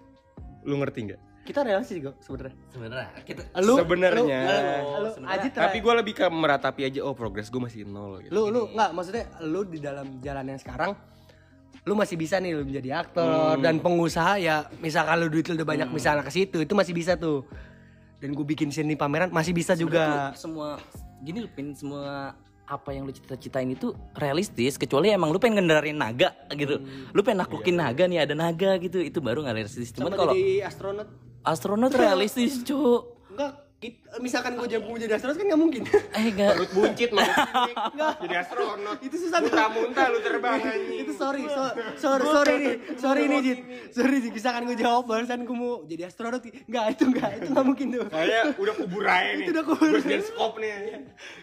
[0.63, 2.59] lu ngerti nggak Kita realistis kok sebenarnya.
[2.67, 4.39] sebenarnya kita Lu Sebenarnya.
[4.43, 4.67] lu, lu,
[4.99, 5.39] lu, Sebenarnya.
[5.39, 8.67] Ajit tapi gue lebih ke meratapi aja oh progres gue masih nol gitu lu lu
[8.69, 10.99] nggak maksudnya lu di dalam jalan yang sekarang
[11.85, 13.61] lu masih bisa nih lu menjadi aktor Hmm.
[13.61, 17.15] dan pengusaha ya misalkan lu duit lu udah banyak misalnya ke situ itu masih bisa
[17.15, 17.45] tuh.
[18.17, 20.01] Dan gue bikin sini pameran masih bisa juga.
[20.01, 20.69] Sebenarnya tuh semua
[21.21, 22.33] gini lu pin semua
[22.65, 26.81] apa yang lu cita-citain itu realistis kecuali emang lu pengen ngendarain naga gitu.
[27.13, 29.93] Lu pengen naklukin naga nih ada naga gitu itu baru nggak realistis.
[29.93, 30.33] Cuman kalau
[30.65, 31.09] astronot
[31.45, 35.83] astronot realistis cu enggak kit- misalkan gue jago jadi astronot kan nggak mungkin.
[35.85, 37.21] Eh enggak perut buncit mau
[38.19, 38.97] jadi astronot.
[38.99, 40.99] Itu susah muntah-muntah lu terbang anjing.
[40.99, 41.63] itu sorry so,
[41.95, 43.59] sorry sorry nih sorry nih Jit.
[43.91, 44.33] sorry Jit.
[44.33, 46.41] Misalkan gue jawab barusan gue mau jadi astronot.
[46.65, 48.05] Enggak itu enggak itu nggak mungkin tuh.
[48.09, 49.45] Kayaknya udah kubur aja nih.
[49.45, 49.87] Itu udah kubur.
[49.91, 50.73] Gue scan scope nih.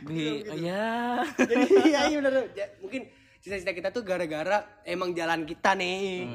[0.01, 0.89] Bi- ya.
[1.37, 2.33] Jadi iya iya bener.
[2.51, 3.01] Ja- mungkin
[3.37, 6.25] cita-cita kita tuh gara-gara emang jalan kita nih.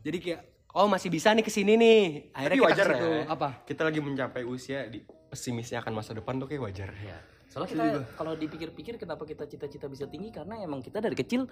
[0.00, 0.40] Jadi kayak
[0.72, 2.00] oh masih bisa nih ke sini nih.
[2.30, 3.06] Akhirnya Tapi kita wajar ke situ.
[3.06, 3.22] ya.
[3.28, 3.48] apa?
[3.62, 4.98] Kita lagi mencapai usia di
[5.34, 6.94] pesimisnya akan masa depan tuh kayak wajar.
[7.02, 7.18] Ya.
[7.50, 11.50] Soalnya kita kalau dipikir-pikir kenapa kita cita-cita bisa tinggi karena emang kita dari kecil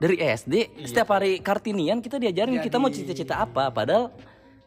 [0.00, 4.12] dari SD setiap hari kartinian kita diajarin kita mau cita-cita apa padahal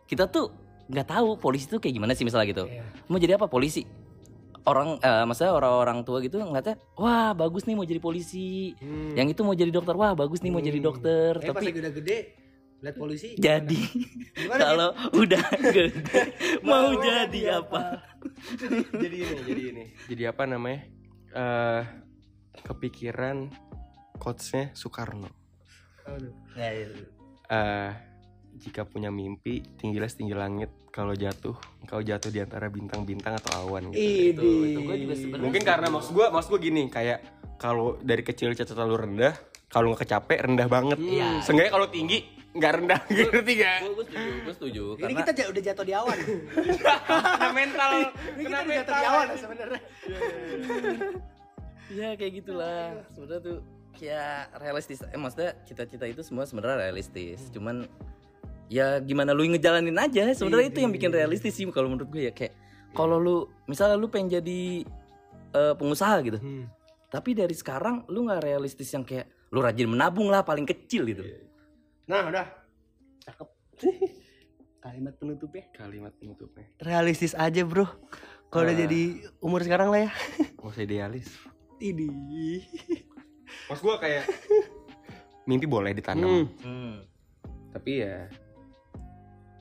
[0.10, 0.50] kita tuh
[0.90, 2.66] nggak tahu polisi tuh kayak gimana sih misalnya gitu.
[3.10, 3.86] Mau jadi apa polisi?
[4.62, 8.74] Orang eh maksudnya orang-orang tua gitu ngeliatnya wah bagus nih mau jadi polisi.
[9.14, 9.94] Yang itu mau jadi dokter.
[9.94, 11.38] Wah bagus nih mau jadi dokter.
[11.42, 12.18] eh pas Tapi lagi udah gede
[12.82, 13.82] lihat polisi jadi
[14.50, 16.22] kalau udah gede
[16.68, 18.02] mau jadi apa?
[18.98, 19.84] jadi ini, jadi ini.
[20.10, 20.82] Jadi apa namanya?
[21.32, 21.82] Eh
[22.66, 23.50] kepikiran
[24.18, 25.30] coachnya Soekarno.
[27.50, 27.90] Eh
[28.62, 30.70] jika punya mimpi, tinggilah setinggi langit.
[30.92, 34.04] Kalau jatuh, engkau jatuh di antara bintang-bintang atau awan gitu.
[34.36, 37.24] itu itu gue juga sebenarnya Mungkin karena maksud gue, maksud gue gini, kayak
[37.56, 39.32] kalau dari kecil cita lu rendah,
[39.72, 41.00] kalau nggak kecapek rendah banget.
[41.00, 41.40] Iya.
[41.48, 43.78] Seenggaknya kalau tinggi nggak rendah, ngerti gak?
[43.88, 46.18] gue setuju gue setuju ini karena kita udah jatuh di awan.
[46.20, 47.92] Kena mental,
[48.36, 49.82] ini kita udah jatuh di awan sebenarnya.
[51.92, 53.04] Ya kayak gitulah.
[53.12, 53.58] Sebenarnya tuh
[53.96, 55.00] kayak realistis.
[55.04, 57.52] Eh maksudnya cita-cita itu semua sebenarnya realistis.
[57.52, 57.84] Cuman
[58.72, 60.32] ya gimana lu ngejalanin aja?
[60.32, 60.98] Sebenarnya itu yang Iya.
[61.00, 62.34] bikin realistis sih kalau menurut gue ya.
[62.36, 62.56] Kayak
[62.96, 63.36] kalau lu
[63.68, 64.88] misalnya lu pengen jadi
[65.52, 66.40] eh, pengusaha gitu.
[66.40, 66.68] Hmm.
[67.12, 71.28] tapi dari sekarang lu nggak realistis yang kayak lu rajin menabung lah paling kecil gitu
[72.12, 72.44] Nah, udah.
[73.24, 73.48] Cakep.
[74.84, 75.64] Kalimat penutupnya.
[75.72, 76.68] Kalimat penutupnya.
[76.78, 77.88] Realistis aja, Bro.
[78.52, 78.82] Kalau udah Ah.
[78.84, 79.02] jadi
[79.40, 80.12] umur sekarang lah ya.
[80.60, 81.32] Gak usah idealis.
[81.80, 82.12] Ini.
[83.72, 84.28] Mas gue kayak
[85.50, 87.02] mimpi boleh ditanam, Hmm.
[87.72, 88.28] tapi ya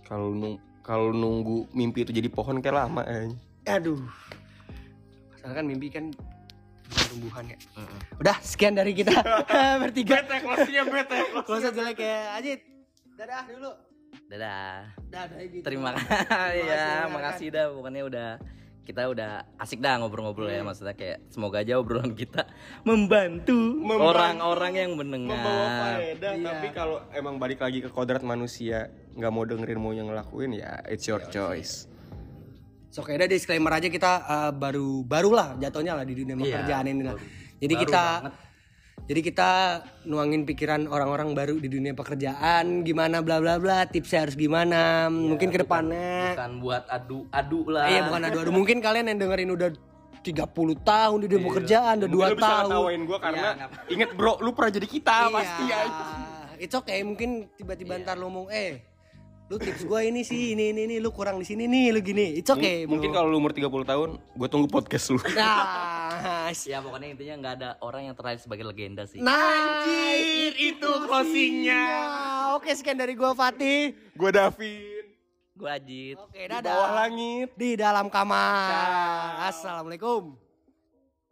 [0.04, 3.30] kalau nung kalau nunggu mimpi itu jadi pohon kayak lama eh.
[3.66, 4.02] Aduh.
[5.30, 6.10] Masalah kan mimpi kan
[7.10, 7.58] tumbuhan ya.
[8.16, 9.10] Udah, sekian dari kita
[9.82, 10.22] bertiga.
[10.22, 11.18] Bete closingnya bete.
[11.42, 12.60] Saya jelek kayak Ajit.
[13.12, 13.72] Dadah dulu.
[14.26, 15.62] dadah Dadah gitu.
[15.62, 18.28] terima kasih kasih, ya ya, makasih dah pokoknya udah
[18.80, 22.46] kita udah asik dah ngobrol-ngobrol ya maksudnya kayak semoga aja obrolan kita
[22.82, 24.06] membantu Membantu.
[24.08, 26.46] orang-orang yang mendengar membawa faedah Iya.
[26.46, 30.78] tapi kalau emang balik lagi ke kodrat manusia nggak mau dengerin mau yang ngelakuin ya
[30.86, 31.89] it's your choice
[32.90, 36.84] So kayak ada disclaimer aja kita uh, baru barulah jatuhnya lah di dunia Iya, pekerjaan
[36.86, 37.14] ini lah.
[37.56, 38.32] Jadi Baru kita banget.
[39.00, 39.50] jadi kita
[40.04, 45.48] nuangin pikiran orang-orang baru di dunia pekerjaan gimana bla bla bla tipsnya harus gimana mungkin
[45.48, 49.70] ke depannya bukan buat adu-adu lah iya bukan adu-adu mungkin kalian yang dengerin udah
[50.20, 50.46] 30
[50.84, 54.50] tahun di dunia pekerjaan udah 2 tahun ketawain gue karena Iya, nggak- inget bro lu
[54.52, 55.32] pernah jadi kita Iya.
[55.32, 55.78] pasti ya
[56.60, 58.04] It's okay, mungkin tiba-tiba Iya.
[58.04, 58.84] ntar lu ngomong, eh,
[59.50, 62.38] lu tips gua ini sih, ini, ini, ini, lu kurang di sini nih, lu gini.
[62.38, 62.94] It's okay, bro.
[62.94, 67.54] mungkin kalau lu umur 30 tahun gue tunggu podcast lu Nah, ya pokoknya intinya nggak
[67.58, 71.82] ada orang yang terlahir sebagai legenda sih Anjir, itu closingnya.
[72.54, 73.90] Oke, sekian dari gua Fatih.
[74.14, 75.02] gue Davin
[75.60, 76.72] gue Ajit Oke, di dadah.
[76.72, 79.44] bawah langit Di dalam kamar.
[79.52, 80.49] Assalamualaikum.